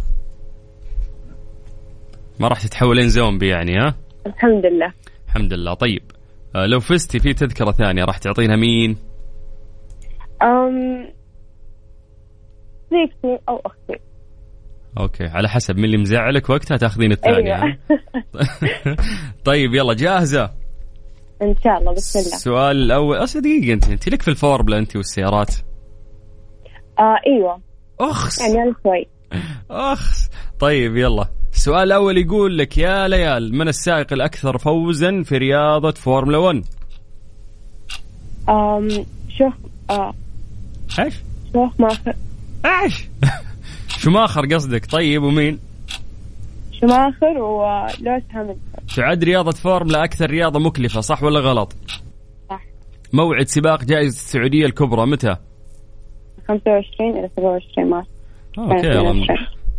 ما 2.39 2.47
راح 2.47 2.61
تتحولين 2.61 3.09
زومبي 3.09 3.47
يعني 3.47 3.77
ها؟ 3.79 3.95
الحمد 4.27 4.65
لله. 4.65 4.93
الحمد 5.27 5.53
لله. 5.53 5.73
طيب. 5.73 6.01
آه 6.11 6.14
لو 6.55 6.79
فزتي 6.79 7.19
في 7.19 7.33
تذكرة 7.33 7.71
ثانية 7.71 8.03
راح 8.03 8.17
تعطينها 8.17 8.55
مين؟ 8.55 8.97
أم 10.43 11.07
صديقتي 12.89 13.43
أو 13.49 13.61
أختي 13.65 13.99
okay 14.99 15.23
على 15.23 15.49
حسب 15.49 15.77
من 15.77 15.83
اللي 15.83 15.97
مزعلك 15.97 16.49
وقتها 16.49 16.77
تاخذين 16.77 17.11
الثانية 17.11 17.63
أيوة. 17.63 17.77
طيب 19.45 19.73
يلا 19.73 19.93
جاهزة؟ 19.93 20.51
إن 21.41 21.55
شاء 21.63 21.77
الله 21.77 21.93
بسم 21.93 22.19
الله 22.19 22.35
السؤال 22.35 22.77
الأول 22.77 23.23
أصل 23.23 23.41
دقيقة 23.41 23.73
أنت 23.73 23.89
أنت 23.89 24.09
لك 24.09 24.21
في 24.21 24.27
الفورمولا 24.27 24.77
أنت 24.77 24.95
والسيارات؟ 24.95 25.55
آه 26.99 27.17
أيوه 27.27 27.61
أخس 27.99 28.41
يعني 28.41 28.73
شوي 28.83 29.07
أخس 29.71 30.29
طيب 30.59 30.97
يلا 30.97 31.34
السؤال 31.55 31.83
الأول 31.83 32.17
يقول 32.17 32.57
لك 32.57 32.77
يا 32.77 33.07
ليال 33.07 33.55
من 33.55 33.67
السائق 33.67 34.13
الأكثر 34.13 34.57
فوزا 34.57 35.23
في 35.23 35.37
رياضة 35.37 35.91
فورمولا 35.91 36.61
1؟ 36.61 36.65
أم 38.49 38.89
شوف 39.37 39.53
آه 39.89 40.13
إيش؟ 40.99 41.13
شوف 41.53 41.79
ماخر 41.79 42.13
إيش؟ 42.65 43.07
شوماخر 44.03 44.45
قصدك 44.45 44.85
طيب 44.91 45.23
ومين؟ 45.23 45.59
شوماخر 46.71 47.37
ولويس 47.37 48.23
هاملتون 48.31 48.59
تعد 48.95 49.23
رياضة 49.23 49.51
فورمولا 49.51 50.03
أكثر 50.03 50.29
رياضة 50.29 50.59
مكلفة 50.59 51.01
صح 51.01 51.23
ولا 51.23 51.39
غلط؟ 51.39 51.75
صح 52.49 52.61
موعد 53.13 53.47
سباق 53.47 53.83
جائزة 53.83 54.17
السعودية 54.17 54.65
الكبرى 54.65 55.05
متى؟ 55.05 55.35
25 56.47 57.19
إلى 57.19 57.29
27 57.37 57.89
مارس 57.89 58.07
أوكي 58.57 59.27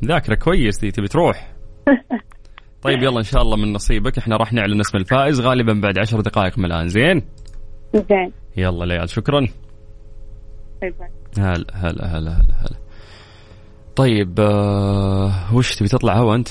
ذاكرة 0.04 0.34
كويس 0.34 0.78
دي 0.78 0.90
تبي 0.90 1.08
تروح 1.08 1.55
طيب 2.82 3.02
يلا 3.02 3.18
إن 3.18 3.24
شاء 3.24 3.42
الله 3.42 3.56
من 3.56 3.72
نصيبك 3.72 4.18
إحنا 4.18 4.36
راح 4.36 4.52
نعلن 4.52 4.80
اسم 4.80 4.98
الفائز 4.98 5.40
غالبا 5.40 5.72
بعد 5.72 5.98
عشر 5.98 6.20
دقائق 6.20 6.58
من 6.58 6.64
الآن 6.64 6.88
زين؟ 6.88 7.22
زين 7.94 8.32
يلا 8.56 8.84
ليال 8.84 9.08
شكرا 9.08 9.46
هلا 11.38 11.66
هلا 11.74 12.06
هلا 12.06 12.28
هلا 12.28 12.54
هلا 12.60 12.76
طيب 13.96 14.40
آه 14.40 15.54
وش 15.54 15.76
تبي 15.76 15.88
تطلع 15.88 16.18
هوا 16.18 16.34
أنت؟ 16.34 16.48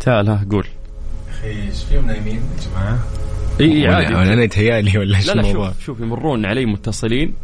تعال 0.00 0.28
ها 0.28 0.46
قول 0.50 0.66
أخي 1.28 1.48
إيش 1.48 1.84
فيهم 1.84 2.06
نايمين 2.06 2.36
يا 2.36 2.70
جماعة؟ 2.70 2.98
اي 3.60 3.86
عادي 3.86 4.32
أنا 4.32 4.42
يتهيألي 4.42 4.98
ولا 4.98 5.16
إيش 5.16 5.26
لا 5.26 5.32
الموضوع؟ 5.32 5.68
شوف 5.68 5.80
شوف 5.80 6.00
يمرون 6.00 6.46
علي 6.46 6.66
متصلين 6.66 7.34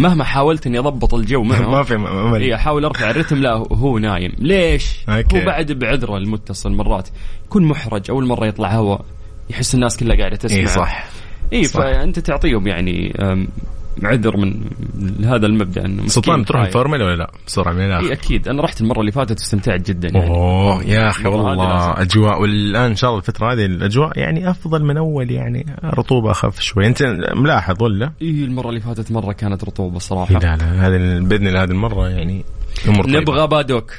مهما 0.00 0.24
حاولت 0.24 0.66
إني 0.66 0.78
أضبط 0.78 1.14
الجو 1.14 1.42
معهم 1.50 1.70
ما 1.72 1.82
في 1.82 1.94
امل 1.94 2.42
اي 2.42 2.54
أحاول 2.54 2.84
أرفع 2.84 3.10
الرتم 3.10 3.36
لا 3.36 3.52
هو 3.72 3.98
نايم 3.98 4.32
ليش؟ 4.38 5.04
okay. 5.08 5.40
هو 5.40 5.46
بعد 5.46 5.72
بعذره 5.72 6.16
المتصل 6.16 6.72
مرات 6.72 7.08
يكون 7.46 7.64
محرج 7.64 8.10
أول 8.10 8.26
مرة 8.26 8.46
يطلع 8.46 8.74
هوا 8.74 8.98
يحس 9.50 9.74
الناس 9.74 9.96
كلها 9.96 10.16
قاعدة 10.16 10.36
تسمع 10.36 10.58
اي 10.58 10.66
صح 10.66 11.04
اي. 11.52 11.64
فأنت 11.64 12.18
تعطيهم 12.18 12.66
يعني 12.66 13.12
عذر 14.02 14.36
من 14.36 14.64
هذا 15.24 15.46
المبدأ 15.46 15.84
إنه 15.84 16.06
سلطان 16.06 16.44
تروح. 16.44 16.62
الفورمولا 16.62 17.04
ولا 17.04 17.16
لا؟ 17.16 17.30
بسرعة 17.46 17.72
من 17.72 17.80
إي 17.80 17.86
الآخر 17.86 18.12
أكيد 18.12 18.48
أنا 18.48 18.62
رحت 18.62 18.80
المرة 18.80 19.00
اللي 19.00 19.12
فاتت 19.12 19.38
واستمتعت 19.38 19.90
جدا 19.90 20.08
يعني 20.08 20.30
أوه 20.30 20.82
يا 20.82 21.08
أخي 21.08 21.28
والله. 21.28 22.02
أجواء 22.02 22.40
والآن 22.42 22.90
إن 22.90 22.96
شاء 22.96 23.10
الله 23.10 23.20
الفترة 23.20 23.52
هذه 23.52 23.64
الأجواء 23.66 24.18
يعني 24.18 24.50
أفضل 24.50 24.84
من 24.84 24.96
أول 24.96 25.30
يعني 25.30 25.66
رطوبة 25.84 26.30
أخف 26.30 26.60
شوي 26.60 26.86
أنت 26.86 27.02
ملاحظ 27.34 27.82
ولا؟ 27.82 28.12
إي 28.22 28.44
المرة 28.44 28.68
اللي 28.68 28.80
فاتت 28.80 29.12
مرة 29.12 29.32
كانت 29.32 29.64
رطوبة 29.64 29.98
صراحة 29.98 30.34
لا 30.34 30.56
لا 30.56 30.86
هذه 30.86 31.20
بإذن 31.20 31.46
الله 31.46 31.62
هذه 31.62 31.70
المرة 31.70 32.08
يعني. 32.08 32.44
نبغى 32.88 33.46
paddock 33.46 33.92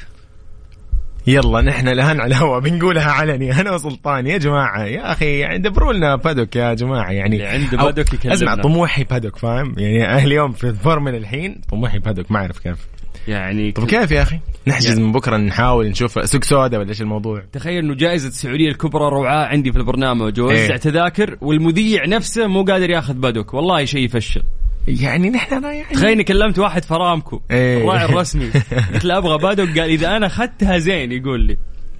يلا 1.26 1.60
نحن 1.60 1.88
الآن 1.88 2.20
على 2.20 2.26
الهواء 2.34 2.60
بنقولها 2.60 3.10
علني. 3.10 3.60
أنا 3.60 3.72
وسلطان 3.74 4.26
يا 4.26 4.38
جماعة 4.38 4.84
يا 4.84 5.12
أخي 5.12 5.38
يعني 5.38 5.58
دبروا 5.58 5.92
لنا 5.92 6.16
paddock 6.16 6.56
يا 6.56 6.74
جماعة. 6.74 7.10
يعني 7.10 7.36
اللي 7.36 7.46
عنده 7.46 7.76
paddock 7.76 8.14
يكلمنا. 8.14 8.34
أسمع 8.34 8.54
طموحي 8.54 9.04
paddock 9.04 9.36
فاهم؟ 9.36 9.74
يعني 9.78 10.24
اليوم 10.24 10.52
في 10.52 10.64
الفورمولا 10.64 11.16
الحين 11.16 11.60
طموحي 11.70 11.98
paddock. 11.98 12.30
ما 12.30 12.38
أعرف 12.38 12.58
كيف. 12.58 12.86
يعني 13.28 13.72
طب 13.72 13.86
كيف 13.86 14.10
يا 14.10 14.22
أخي؟ 14.22 14.38
نحجز 14.68 14.86
يعني- 14.88 15.02
من 15.02 15.12
بكرة 15.12 15.36
نحاول 15.36 15.88
نشوف 15.88 16.28
سوق 16.30 16.44
سودا 16.44 16.78
ولا 16.78 16.88
إيش 16.88 17.00
الموضوع. 17.02 17.42
تخيل 17.52 17.84
إنه 17.84 17.94
جائزة 17.94 18.28
السعودية 18.28 18.68
الكبرى 18.68 19.04
رعاة 19.04 19.46
عندي 19.46 19.72
في 19.72 19.78
البرنامج. 19.78 20.40
ووزع 20.40 20.54
إيه. 20.54 20.76
تذاكر 20.76 21.36
والمذيع 21.40 22.06
نفسه 22.06 22.46
مو 22.46 22.64
قادر 22.64 22.90
ياخذ 22.90 23.14
بادوك. 23.14 23.54
والله 23.54 23.84
شيء 23.84 24.04
يفشل. 24.04 24.42
يعني 24.88 25.30
نحن 25.30 25.64
يعني 25.64 25.84
تخيل 25.94 26.10
اني 26.10 26.24
كلمت 26.24 26.58
واحد 26.58 26.84
فرامكو 26.84 27.40
إيه. 27.50 27.78
الراعي 27.82 28.04
الرسمي. 28.04 28.50
قلت 28.94 29.04
له 29.04 29.18
أبغى 29.18 29.38
بادوك 29.38 29.68
قال 29.78 29.90
إذا 29.90 30.16
أنا 30.16 30.26
أخذتها 30.26 30.78
زين 30.78 31.12
يقول 31.12 31.40
لي. 31.46 31.56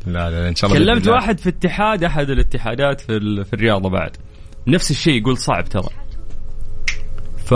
لا 0.07 0.31
لا 0.31 0.49
إن 0.49 0.55
شاء 0.55 0.71
الله 0.73 0.85
كلمت. 0.95 1.09
واحد 1.09 1.41
في 1.41 1.49
اتحاد 1.49 2.05
أحد 2.05 2.31
الاتحادات 2.31 3.01
في 3.01 3.13
ال- 3.17 3.45
في 3.45 3.53
الرياضة 3.53 3.91
بعد. 3.91 4.17
نفس 4.67 4.91
الشيء 4.91 5.21
يقول 5.21 5.37
صعب 5.39 5.65
ترى. 5.65 5.89
ف 7.45 7.55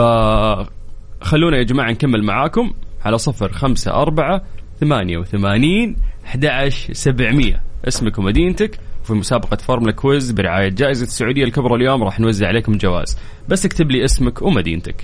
خلونا 1.24 1.56
يا 1.58 1.62
جماعة 1.62 1.90
نكمل 1.90 2.22
معاكم. 2.24 2.72
على 3.04 3.18
صفر 3.18 3.52
خمسة 3.52 3.90
أربعة 3.92 4.42
ثمانية 4.80 5.18
وثمانين 5.18 5.96
11700 6.26 7.62
اسمك 7.88 8.18
ومدينتك. 8.18 8.78
في 9.06 9.12
مسابقة 9.12 9.56
فورمولا 9.56 9.92
quiz 9.92 10.30
برعاية 10.30 10.68
جائزة 10.68 11.04
السعودية 11.04 11.44
الكبرى 11.44 11.74
اليوم 11.74 12.04
راح 12.04 12.20
نوزع 12.20 12.46
عليكم 12.46 12.78
جوائز. 12.78 13.16
بس 13.48 13.64
اكتب 13.64 13.90
لي 13.90 14.04
اسمك 14.04 14.42
ومدينتك. 14.42 14.94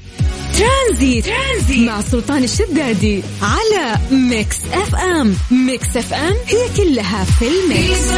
Tranzit, 0.58 1.26
Tranzit. 1.26 1.88
مع 1.88 2.00
سلطان 2.00 2.44
الشدادي 2.44 3.22
على 3.42 3.98
Mix 4.30 4.58
FM 4.72 5.34
Mix 5.66 5.96
FM 5.96 6.34
هي 6.46 6.76
كلها 6.76 7.24
في 7.24 7.44
ال 7.48 7.61
mix. 7.61 8.12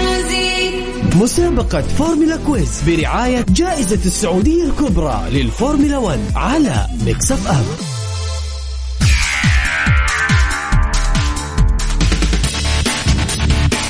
مسابقة 1.22 1.80
فورمولا 1.82 2.36
quiz 2.36 2.82
برعاية 2.86 3.46
جائزة 3.48 4.00
السعودية 4.06 4.64
الكبرى 4.64 5.22
للفورمولا 5.32 5.98
1 5.98 6.20
على 6.36 6.86
Mix 7.06 7.32
FM 7.32 7.93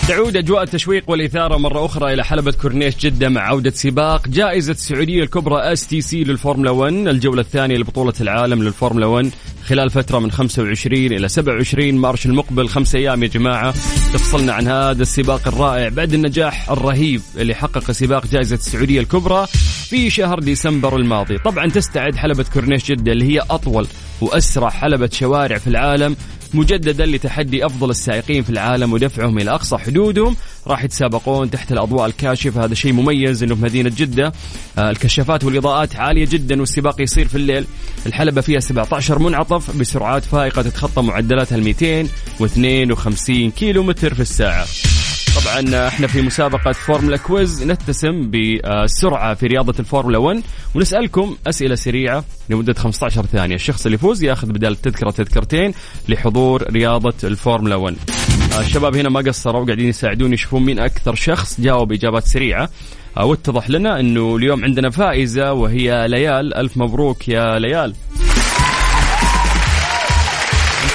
تعود 0.09 0.37
أجواء 0.37 0.63
التشويق 0.63 1.11
والإثارة 1.11 1.57
مرة 1.57 1.87
أخرى 1.87 2.15
إلى 2.15 2.25
حلبة 2.25 2.53
كورنيش 2.53 2.97
جدة 2.97 3.29
مع 3.29 3.41
عودة 3.41 3.71
سباق. 3.71 4.29
جائزة 4.29 4.73
السعودية 4.73 5.23
الكبرى 5.23 5.73
STC 5.73 6.25
للفورمولا 6.25 6.71
1 6.71 6.93
الجولة 6.95 7.41
الثانية 7.41 7.77
لبطولة 7.77 8.13
العالم 8.21 8.63
للفورمولا 8.63 9.07
1 9.07 9.31
خلال 9.67 9.91
فترة 9.91 10.19
من 10.19 10.31
25 10.31 11.07
إلى 11.07 11.29
27 11.29 11.95
March 11.95 12.27
المقبل 12.27 12.69
خمس 12.69 12.95
أيام 12.95 13.23
يا 13.23 13.29
جماعة. 13.29 13.71
تفصلنا 14.13 14.53
عن 14.53 14.69
هذا 14.69 15.03
السباق 15.03 15.49
الرائع. 15.49 15.89
بعد 15.89 16.15
النجاح 16.15 16.71
الرهيب 16.71 17.21
اللي 17.37 17.55
حقق 17.55 17.91
سباق 17.91 18.27
جائزة 18.27 18.57
السعودية 18.57 19.01
الكبرى 19.01 19.47
في 19.89 20.11
شهر 20.11 20.39
ديسمبر 20.39 20.97
الماضي. 20.97 21.39
طبعا 21.39 21.67
تستعد 21.67 22.17
حلبة 22.17 22.45
كورنيش 22.55 22.91
جدة 22.91 23.13
اللي 23.13 23.25
هي 23.35 23.41
أطول 23.51 23.87
وأسرع 24.21 24.71
حلبة 24.71 25.11
شوارع 25.13 25.59
في 25.59 25.67
العالم 25.67 26.17
مجددا 26.55 27.07
لتحدي 27.07 27.67
أفضل 27.67 27.91
السائقين 27.91 28.43
في 28.43 28.51
العالم 28.51 28.93
ودفعهم 28.93 29.39
إلى 29.39 29.51
أقصى 29.51 29.79
حدودهم. 29.79 30.37
راح 30.67 30.85
يتسابقون 30.85 31.51
تحت 31.51 31.73
الأضواء 31.73 32.07
الكاشفة. 32.07 32.65
هذا 32.65 32.75
شيء 32.75 32.93
مميز 32.93 33.43
إنه 33.43 33.55
في 33.55 33.63
مدينة 33.63 33.93
جدة 33.97 34.33
آه، 34.79 34.91
الكشافات 34.91 35.45
والإضاءات 35.45 35.97
عالية 35.97 36.27
جدا 36.27 36.61
والسباق 36.61 37.01
يصير 37.01 37.29
في 37.29 37.35
الليل. 37.35 37.65
الحلبة 38.07 38.41
فيها 38.41 38.61
17 38.61 39.19
منعطف 39.19 39.77
بسرعات 39.77 40.25
فائقة 40.25 40.63
تتخطى 40.63 41.03
معدلاتها 41.03 41.57
ال 41.57 41.63
252 41.63 43.51
كيلو 43.51 43.83
متر 43.83 44.15
في 44.15 44.21
الساعة. 44.21 44.67
طبعا 45.35 45.89
إحنا 45.89 46.07
في 46.07 46.23
مسابقة 46.23 46.73
فورمولا 46.73 47.17
quiz 47.17 47.63
نتسم 47.63 48.31
بالسرعة 48.31 49.35
في 49.35 49.47
رياضة 49.47 49.75
الفورمولا 49.79 50.19
1 50.19 50.43
ونسألكم 50.75 51.37
أسئلة 51.47 51.75
سريعة 51.75 52.25
لمدة 52.51 52.75
15 52.75 53.27
ثانية. 53.27 53.55
الشخص 53.55 53.87
اللي 53.87 53.95
يفوز 53.95 54.23
يأخذ 54.25 54.49
بدال 54.49 54.73
التذكرة 54.73 55.11
تذكرتين 55.11 55.75
لحضور 56.09 56.71
رياضة 56.71 57.15
الفورمولا 57.25 57.75
1 57.77 57.97
الشباب 58.61 58.97
هنا 58.97 59.09
ما 59.09 59.21
قصروا 59.21 59.65
قاعدين 59.65 59.89
يساعدون 59.89 60.33
يشوفون 60.33 60.65
مين 60.65 60.79
أكثر 60.79 61.15
شخص 61.15 61.61
جاوب 61.61 61.93
إجابات 61.93 62.25
سريعة. 62.27 62.71
واتضح 63.17 63.71
لنا 63.71 64.01
أنه 64.01 64.37
اليوم 64.37 64.65
عندنا 64.65 64.91
فائزة 64.91 65.53
وهي 65.53 66.09
ليال. 66.09 66.55
ألف 66.55 66.77
مبروك 66.77 67.29
يا 67.29 67.59
ليال. 67.59 67.95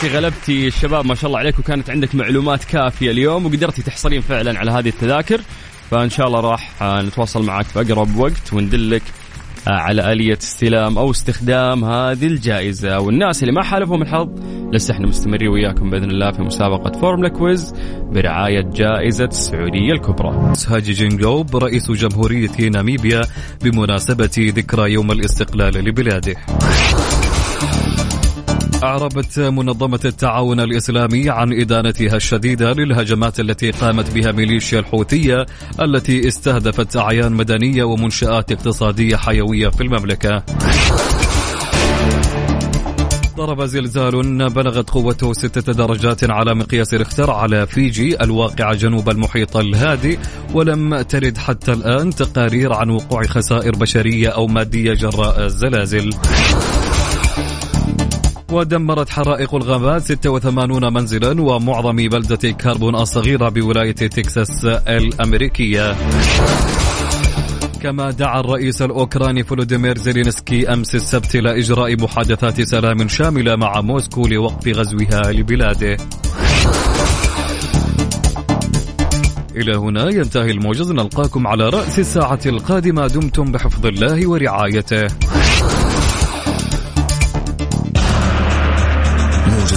انت 0.03 0.11
غلبتي 0.11 0.67
الشباب 0.67 1.05
ما 1.05 1.15
شاء 1.15 1.27
الله 1.27 1.39
عليك 1.39 1.59
وكانت 1.59 1.89
عندك 1.89 2.15
معلومات 2.15 2.63
كافية 2.63 3.11
اليوم 3.11 3.45
وقدرتي 3.45 3.81
تحصلين 3.81 4.21
فعلا 4.21 4.59
على 4.59 4.71
هذه 4.71 4.89
التذاكر. 4.89 5.41
فإن 5.91 6.09
شاء 6.09 6.27
الله 6.27 6.39
راح 6.39 6.81
نتواصل 6.83 7.45
معك 7.45 7.65
أقرب 7.75 8.17
وقت 8.17 8.53
وندلك 8.53 9.01
آه، 9.67 9.71
على 9.71 10.11
آلية 10.11 10.37
استلام 10.37 10.97
أو 10.97 11.11
استخدام 11.11 11.85
هذه 11.85 12.25
الجائزة. 12.25 12.99
والناس 12.99 13.43
اللي 13.43 13.53
ما 13.53 13.63
حالفهم 13.63 14.01
الحظ 14.01 14.29
لسه 14.73 14.93
إحنا 14.93 15.07
مستمرين 15.07 15.47
وياكم 15.47 15.89
بإذن 15.89 16.11
الله 16.11 16.31
في 16.31 16.41
مسابقة 16.41 16.99
فورمولا 16.99 17.29
quiz 17.29 17.73
برعاية 18.01 18.61
جائزة 18.61 19.25
السعودية 19.25 19.91
الكبرى. 19.91 20.53
هاجي 20.67 20.91
جينجوب 20.91 21.55
رئيس 21.55 21.91
جمهورية 21.91 22.69
ناميبيا 22.69 23.21
بمناسبة 23.63 24.31
ذكرى 24.37 24.93
يوم 24.93 25.11
الاستقلال 25.11 25.73
لبلاده. 25.73 26.35
أعربت 28.83 29.39
منظمة 29.39 29.99
التعاون 30.05 30.59
الإسلامي 30.59 31.29
عن 31.29 31.53
إدانتها 31.53 32.15
الشديدة 32.15 32.73
للهجمات 32.73 33.39
التي 33.39 33.71
قامت 33.71 34.11
بها 34.11 34.31
ميليشيا 34.31 34.79
الحوثية 34.79 35.45
التي 35.81 36.27
استهدفت 36.27 36.97
أعيان 36.97 37.31
مدنية 37.31 37.83
ومنشآت 37.83 38.51
اقتصادية 38.51 39.15
حيوية 39.15 39.69
في 39.69 39.83
المملكة. 39.83 40.43
ضرب 43.35 43.65
زلزال 43.65 44.49
بلغت 44.49 44.89
قوته 44.89 45.33
ستة 45.33 45.73
درجات 45.73 46.29
على 46.29 46.55
مقياس 46.55 46.93
ريختر 46.93 47.31
على 47.31 47.67
فيجي 47.67 48.23
الواقعة 48.23 48.73
جنوب 48.75 49.09
المحيط 49.09 49.57
الهادي 49.57 50.19
ولم 50.53 51.01
ترد 51.01 51.37
حتى 51.37 51.73
الآن 51.73 52.09
تقارير 52.09 52.73
عن 52.73 52.89
وقوع 52.89 53.23
خسائر 53.23 53.71
بشرية 53.71 54.29
أو 54.29 54.47
مادية 54.47 54.93
جراء 54.93 55.45
الزلازل. 55.45 56.09
ودمرت 58.51 59.09
حرائق 59.09 59.55
الغابات 59.55 60.01
86 60.01 60.93
منزلا 60.93 61.41
ومعظم 61.41 61.95
بلدة 61.95 62.51
كاربون 62.51 62.95
الصغيرة 62.95 63.49
بولاية 63.49 63.91
تكساس 63.91 64.65
الأمريكية. 64.65 65.95
كما 67.81 68.11
دعا 68.11 68.39
الرئيس 68.39 68.81
الأوكراني 68.81 69.43
فلوديمير 69.43 69.97
زيلينسكي 69.97 70.73
أمس 70.73 70.95
السبت 70.95 71.35
إلى 71.35 71.59
إجراء 71.59 72.03
محادثات 72.03 72.61
سلام 72.61 73.07
شاملة 73.07 73.55
مع 73.55 73.81
موسكو 73.81 74.27
لوقف 74.27 74.67
غزوها 74.67 75.31
لبلاده. 75.31 75.97
إلى 79.55 79.77
هنا 79.77 80.09
ينتهي 80.09 80.51
الموجز 80.51 80.91
نلقاكم 80.91 81.47
على 81.47 81.69
رأس 81.69 81.99
الساعة 81.99 82.39
القادمة. 82.45 83.07
دمتم 83.07 83.51
بحفظ 83.51 83.85
الله 83.85 84.29
ورعايته. 84.29 85.07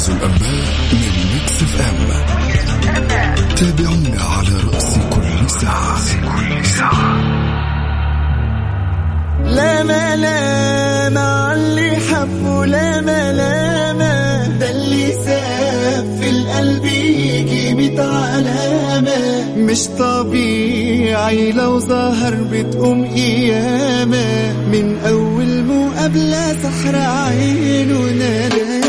موجز 0.02 0.10
الأنباء 0.10 0.64
من 0.92 1.32
Mix 1.32 1.62
F 1.62 1.80
M. 1.80 3.54
تابعونا 3.56 4.22
على 4.22 4.56
رأس 4.74 4.94
كل 5.10 5.50
ساعة. 5.50 5.98
لا 9.44 9.82
ما 9.82 10.16
لا 10.16 11.08
مع 11.08 11.52
اللي 11.52 11.90
حبه 11.96 12.66
لا 12.66 13.00
ما 13.00 13.32
لا 13.32 13.92
ما 13.92 14.46
ده 14.60 14.70
اللي 14.70 15.12
ساب 15.12 16.18
في 16.20 16.30
القلب 16.30 16.84
يجي 16.84 17.74
ميت 17.74 18.00
علامة. 18.00 19.52
مش 19.56 19.86
طبيعي 19.98 21.52
لو 21.52 21.78
ظهر 21.80 22.34
بتقوم 22.52 23.04
قيامة. 23.14 24.52
من 24.72 24.98
أول 25.08 25.64
مقابلة 25.64 26.56
سحر 26.62 26.96
عينه 26.96 28.00
ناداني 28.18 28.81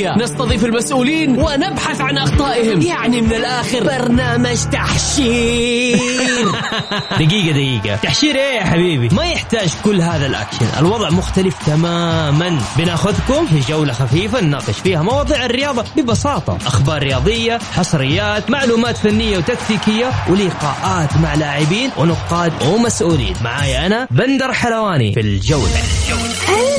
Yeah. 0.00 0.15
نستضيف 0.26 0.64
المسؤولين 0.64 1.30
ونبحث 1.30 2.00
عن 2.00 2.18
أخطائهم. 2.18 2.82
يعني 2.82 3.20
من 3.20 3.32
الآخر 3.32 3.84
برنامج 3.84 4.56
تحشير. 4.72 5.98
دقيقة 7.20 7.52
دقيقة. 7.52 7.96
تحشير 7.96 8.34
إيه 8.34 8.58
يا 8.58 8.64
حبيبي؟ 8.64 9.08
ما 9.14 9.24
يحتاج 9.24 9.70
كل 9.84 10.00
هذا 10.00 10.26
الأكشن. 10.26 10.66
الوضع 10.78 11.10
مختلف 11.10 11.54
تماما. 11.66 12.58
بناخذكم 12.76 13.46
في 13.46 13.60
جولة 13.72 13.92
خفيفة 13.92 14.40
نناقش 14.40 14.78
فيها 14.84 15.02
مواضيع 15.02 15.44
الرياضة 15.44 15.84
ببساطة. 15.96 16.58
أخبار 16.66 17.02
رياضية 17.02 17.58
حصريات 17.76 18.50
معلومات 18.50 18.96
فنية 18.96 19.38
وتكتيكية 19.38 20.10
ولقاءات 20.30 21.16
مع 21.16 21.34
لاعبين 21.34 21.90
ونقاد 21.96 22.52
ومسؤولين. 22.62 23.34
معاي 23.44 23.86
أنا 23.86 24.08
بندر 24.10 24.52
حلواني 24.52 25.12
في 25.14 25.20
الجولة. 25.20 25.82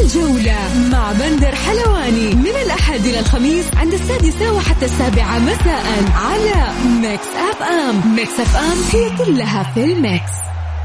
الجولة 0.02 0.58
مع 0.92 1.12
بندر 1.12 1.56
حلواني. 1.56 2.36
من 2.36 2.56
الأحد 2.66 3.06
إلى 3.06 3.20
الخميس 3.20 3.37
عند 3.38 3.94
السادسة 3.94 4.54
وحتى 4.54 4.86
السابعة 4.86 5.40
مساء 5.40 5.84
على 6.16 6.74
Mix 7.02 7.28
FM. 7.28 8.16
Mix 8.16 8.40
FM 8.40 8.78
هي 8.94 9.26
كلها 9.26 9.64
في 9.64 9.84
ال 9.84 9.93
mix. 9.93 10.32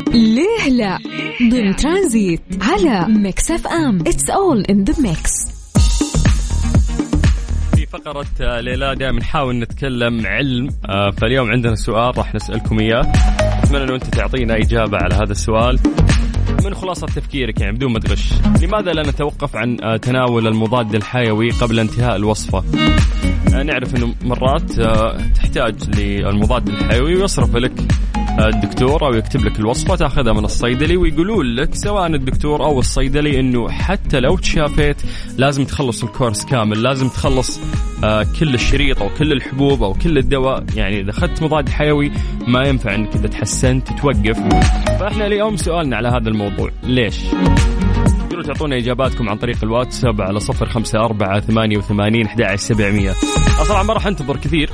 ليه 0.09 0.69
لا؟ 0.69 0.99
ضمن 1.51 1.77
ترانزيت 1.77 2.43
على 2.63 3.07
Mix 3.09 3.51
FM. 3.51 4.05
It's 4.05 4.31
all 4.31 4.73
in 4.73 4.93
the 4.93 5.01
mix. 5.01 5.53
فقرة 7.93 8.61
ليلى 8.61 8.95
دائما 8.97 9.19
نحاول 9.19 9.59
نتكلم 9.59 10.27
علم 10.27 10.69
آه، 10.89 11.11
فاليوم 11.11 11.51
عندنا 11.51 11.75
سؤال 11.75 12.19
راح 12.19 12.35
نسألكم 12.35 12.81
إياه. 12.81 13.13
أتمنى 13.63 13.85
أنه 13.85 13.95
أنت 13.95 14.05
تعطينا 14.05 14.57
إجابة 14.57 14.99
على 14.99 15.15
هذا 15.15 15.33
السؤال. 15.33 15.79
من 16.65 16.75
خلاصة 16.75 17.07
تفكيرك 17.07 17.61
يعني 17.61 17.77
بدون 17.77 17.93
ما 17.93 17.99
تغش 17.99 18.33
لماذا 18.63 18.93
لا 18.93 19.03
نتوقف 19.11 19.57
عن 19.57 19.77
آه، 19.83 19.97
تناول 19.97 20.47
المضاد 20.47 20.95
الحيوي 20.95 21.51
قبل 21.51 21.81
انتهاء 21.81 22.17
الوصفة؟ 22.17 22.65
آه، 23.55 23.63
نعرف 23.63 23.97
أنه 23.97 24.15
مرات 24.23 24.79
آه، 24.79 25.19
تحتاج 25.35 26.01
للمضاد 26.01 26.69
الحيوي 26.69 27.17
ويصرف 27.17 27.57
لك 27.57 27.73
الدكتور 28.39 29.07
أو 29.07 29.15
يكتب 29.15 29.45
لك 29.45 29.61
الوصفة 29.61 29.97
تأخذها 29.97 30.33
من 30.33 30.45
الصيدلي 30.45 30.97
ويقولون 30.97 31.47
لك 31.47 31.75
سواء 31.75 32.07
الدكتور 32.07 32.65
أو 32.65 32.79
الصيدلي 32.79 33.41
إنه 33.41 33.69
حتى 33.71 34.21
لو 34.21 34.37
تشافيت 34.37 34.97
لازم 35.39 35.65
تخلص 35.65 36.05
الكورس 36.05 36.45
كامل 36.45 36.83
لازم 36.83 37.09
تخلص 37.09 37.61
كل 38.41 38.55
الشريط 38.55 39.03
أو 39.03 39.09
كل 39.19 39.33
الحبوب 39.33 39.83
أو 39.83 39.93
كل 39.93 40.19
الدواء. 40.19 40.65
يعني 40.77 41.01
إذا 41.01 41.11
أخذت 41.11 41.43
مضاد 41.43 41.69
حيوي 41.69 42.13
ما 42.49 42.69
ينفع 42.69 42.95
إنك 42.95 43.15
إذا 43.15 43.29
تحسنت 43.29 43.89
توقف 43.89 44.39
فإحنا 45.01 45.27
اليوم 45.27 45.57
سؤالنا 45.57 45.97
على 45.97 46.09
هذا 46.09 46.29
الموضوع 46.29 46.71
ليش؟ 46.83 47.17
تقدروا 48.21 48.43
تعطونا 48.43 48.77
إجاباتكم 48.77 49.29
عن 49.29 49.37
طريق 49.37 49.57
الواتساب 49.63 50.21
على 50.21 50.41
صفر 50.41 50.69
خمسة 50.69 50.99
أربعة 50.99 51.41
ثمانية 51.41 51.77
وثمانين 51.77 52.27
أحد 52.27 52.55
سبعمية. 52.55 53.13
صراحة 53.69 53.83
ما 53.83 53.95
راح 53.95 54.07
أنتظر 54.07 54.37
كثير. 54.37 54.71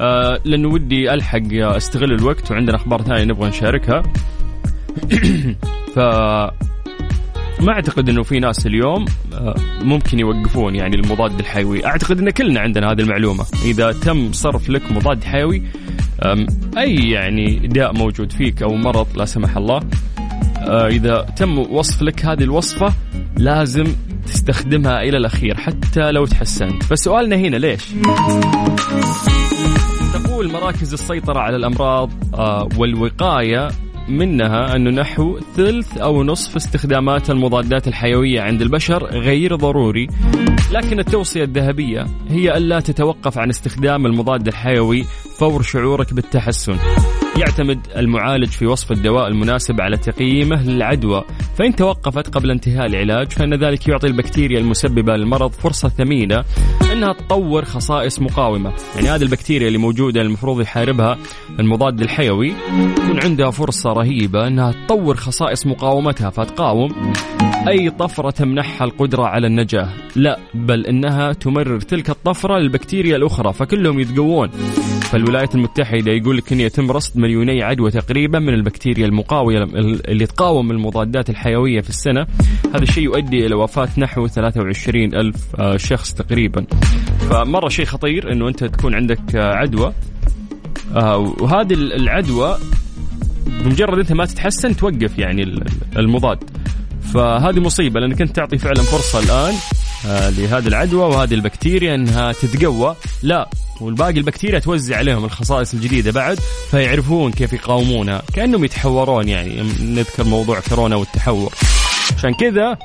آه 0.00 0.40
لأنه 0.44 0.68
ودي 0.68 1.14
ألحق 1.14 1.52
أستغل 1.52 2.12
الوقت 2.12 2.50
وعندنا 2.50 2.76
أخبار 2.76 3.02
ثانية 3.02 3.24
نبغى 3.24 3.48
نشاركها. 3.48 4.02
ف 5.94 5.98
ما 7.60 7.72
أعتقد 7.72 8.08
إنه 8.08 8.22
في 8.22 8.38
ناس 8.38 8.66
اليوم 8.66 9.04
آه، 9.34 9.54
ممكن 9.82 10.18
يوقفون 10.18 10.74
يعني 10.74 10.96
المضاد 10.96 11.38
الحيوي. 11.38 11.86
أعتقد 11.86 12.18
إن 12.18 12.30
كلنا 12.30 12.60
عندنا 12.60 12.92
هذه 12.92 13.00
المعلومة. 13.00 13.44
إذا 13.64 13.92
تم 13.92 14.32
صرف 14.32 14.70
لك 14.70 14.92
مضاد 14.92 15.24
حيوي 15.24 15.62
أي 16.78 17.10
يعني 17.10 17.56
داء 17.56 17.92
موجود 17.92 18.32
فيك 18.32 18.62
أو 18.62 18.74
مرض 18.74 19.06
لا 19.16 19.24
سمح 19.24 19.56
الله 19.56 19.80
آه، 20.58 20.86
إذا 20.86 21.26
تم 21.36 21.58
وصف 21.58 22.02
لك 22.02 22.24
هذه 22.24 22.42
الوصفة 22.42 22.94
لازم 23.36 23.84
تستخدمها 24.26 25.02
إلى 25.02 25.16
الأخير 25.16 25.56
حتى 25.56 26.12
لو 26.12 26.26
تحسنت. 26.26 26.82
فسؤالنا 26.82 27.36
هنا 27.36 27.56
ليش؟ 27.56 27.82
تقول 30.14 30.52
مراكز 30.52 30.92
السيطرة 30.92 31.38
على 31.38 31.56
الأمراض 31.56 32.10
آه، 32.34 32.68
والوقاية 32.76 33.68
منها 34.08 34.76
أنه 34.76 34.90
نحو 34.90 35.38
ثلث 35.56 35.98
أو 35.98 36.24
نصف 36.24 36.56
استخدامات 36.56 37.30
المضادات 37.30 37.88
الحيوية 37.88 38.40
عند 38.40 38.62
البشر 38.62 39.04
غير 39.04 39.56
ضروري 39.56 40.08
لكن 40.72 40.98
التوصية 40.98 41.44
الذهبية 41.44 42.06
هي 42.28 42.56
ألا 42.56 42.80
تتوقف 42.80 43.38
عن 43.38 43.48
استخدام 43.48 44.06
المضاد 44.06 44.48
الحيوي 44.48 45.04
فور 45.38 45.62
شعورك 45.62 46.14
بالتحسن. 46.14 46.76
يعتمد 47.36 47.86
المعالج 47.96 48.48
في 48.48 48.66
وصف 48.66 48.92
الدواء 48.92 49.28
المناسب 49.28 49.80
على 49.80 49.96
تقييمه 49.96 50.62
للعدوى. 50.62 51.24
فإن 51.58 51.76
توقفت 51.76 52.34
قبل 52.34 52.50
انتهاء 52.50 52.86
العلاج 52.86 53.32
فإن 53.32 53.54
ذلك 53.54 53.88
يعطي 53.88 54.06
البكتيريا 54.06 54.58
المسببة 54.58 55.16
للمرض 55.16 55.50
فرصة 55.50 55.88
ثمينة 55.88 56.44
أنها 56.92 57.12
تطور 57.12 57.64
خصائص 57.64 58.20
مقاومة. 58.20 58.72
يعني 58.96 59.08
هذه 59.08 59.22
البكتيريا 59.22 59.66
اللي 59.66 59.78
موجودة 59.78 60.20
المفروض 60.20 60.60
يحاربها 60.60 61.18
المضاد 61.60 62.00
الحيوي 62.00 62.52
يكون 62.78 63.20
عندها 63.24 63.50
فرصة 63.50 63.90
رهيبة 63.92 64.46
أنها 64.46 64.72
تطور 64.72 65.16
خصائص 65.16 65.66
مقاومتها 65.66 66.30
فتقاوم 66.30 67.12
أي 67.68 67.90
طفرة 67.90 68.30
تمنحها 68.30 68.84
القدرة 68.84 69.22
على 69.22 69.46
النجاة. 69.46 69.88
لا 70.16 70.38
بل 70.54 70.86
أنها 70.86 71.32
تمرر 71.32 71.80
تلك 71.80 72.10
الطفرة 72.10 72.58
للبكتيريا 72.58 73.16
الأخرى 73.16 73.52
فكلهم 73.52 74.00
يتقوون. 74.00 74.50
فالولايات 75.10 75.54
المتحدة 75.54 76.12
يقول 76.12 76.36
لك 76.36 76.52
أن 76.52 76.60
يتم 76.60 76.90
رصد 76.90 77.18
مليوني 77.18 77.62
عدوى 77.62 77.90
تقريبا 77.90 78.38
من 78.38 78.54
البكتيريا 78.54 79.06
المقاوية 79.06 79.62
اللي 80.08 80.26
تقاوم 80.26 80.70
المضادات 80.70 81.30
الحيوية 81.30 81.80
في 81.80 81.88
السنة. 81.88 82.26
هذا 82.74 82.82
الشيء 82.82 83.04
يؤدي 83.04 83.46
إلى 83.46 83.54
وفاة 83.54 83.88
نحو 83.98 84.26
23 84.26 85.14
ألف 85.14 85.36
آه، 85.60 85.76
شخص 85.76 86.14
تقريبا. 86.14 86.66
فمرة 87.30 87.68
شيء 87.68 87.84
خطير 87.84 88.32
أنه 88.32 88.48
أنت 88.48 88.64
تكون 88.64 88.94
عندك 88.94 89.36
آه، 89.36 89.54
عدوى. 89.54 89.92
آه، 90.96 91.16
وهذه 91.18 91.74
العدوى 91.74 92.58
بمجرد 93.46 93.98
أنت 93.98 94.12
ما 94.12 94.24
تتحسن 94.24 94.76
توقف 94.76 95.18
يعني 95.18 95.62
المضاد. 95.96 96.38
فهذه 97.14 97.60
مصيبة 97.60 98.00
لأنك 98.00 98.22
أنت 98.22 98.36
تعطي 98.36 98.58
فعلا 98.58 98.82
فرصة 98.82 99.18
الآن 99.18 99.54
آه 99.54 99.89
لهذه 100.04 100.68
العدوى 100.68 101.04
وهذه 101.04 101.34
البكتيريا 101.34 101.94
إنها 101.94 102.32
تتقوى. 102.32 102.96
لا 103.22 103.48
والباقي 103.80 104.18
البكتيريا 104.18 104.58
توزع 104.58 104.96
عليهم 104.96 105.24
الخصائص 105.24 105.74
الجديدة 105.74 106.12
بعد 106.12 106.40
فيعرفون 106.70 107.32
كيف 107.32 107.52
يقاومونها. 107.52 108.22
كأنهم 108.34 108.64
يتحورون 108.64 109.28
يعني 109.28 109.62
نذكر 109.80 110.24
موضوع 110.24 110.60
كورونا 110.60 110.96
والتحور. 110.96 111.54
عشان 112.16 112.34
كذا 112.34 112.78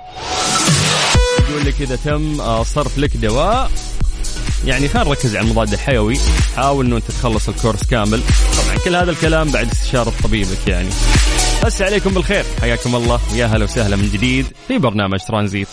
يقول 1.49 1.66
لك 1.66 1.82
إذا 1.82 1.95
تم 1.95 2.41
آه، 2.41 2.63
صرف 2.63 2.97
لك 2.97 3.18
دواء. 3.18 3.72
يعني 4.66 4.88
خلينا 4.88 5.09
نركز 5.09 5.36
على 5.36 5.45
المضاد 5.45 5.74
الحيوي. 5.74 6.18
حاول 6.55 6.86
إنه 6.86 6.97
أنت 6.97 7.11
تخلص 7.11 7.49
الكورس 7.49 7.84
كامل. 7.84 8.22
طبعا 8.63 8.78
كل 8.86 8.95
هذا 8.95 9.11
الكلام 9.11 9.51
بعد 9.51 9.72
استشارة 9.72 10.13
طبيبك 10.24 10.68
يعني. 10.68 10.89
بس 11.66 11.82
عليكم 11.82 12.13
بالخير. 12.13 12.45
حياكم 12.61 12.95
الله. 12.95 13.20
ويا 13.34 13.45
هلا 13.45 13.63
وسهلا 13.63 13.95
من 13.95 14.09
جديد 14.13 14.45
في 14.68 14.78
برنامج 14.78 15.20
ترانزيت. 15.28 15.68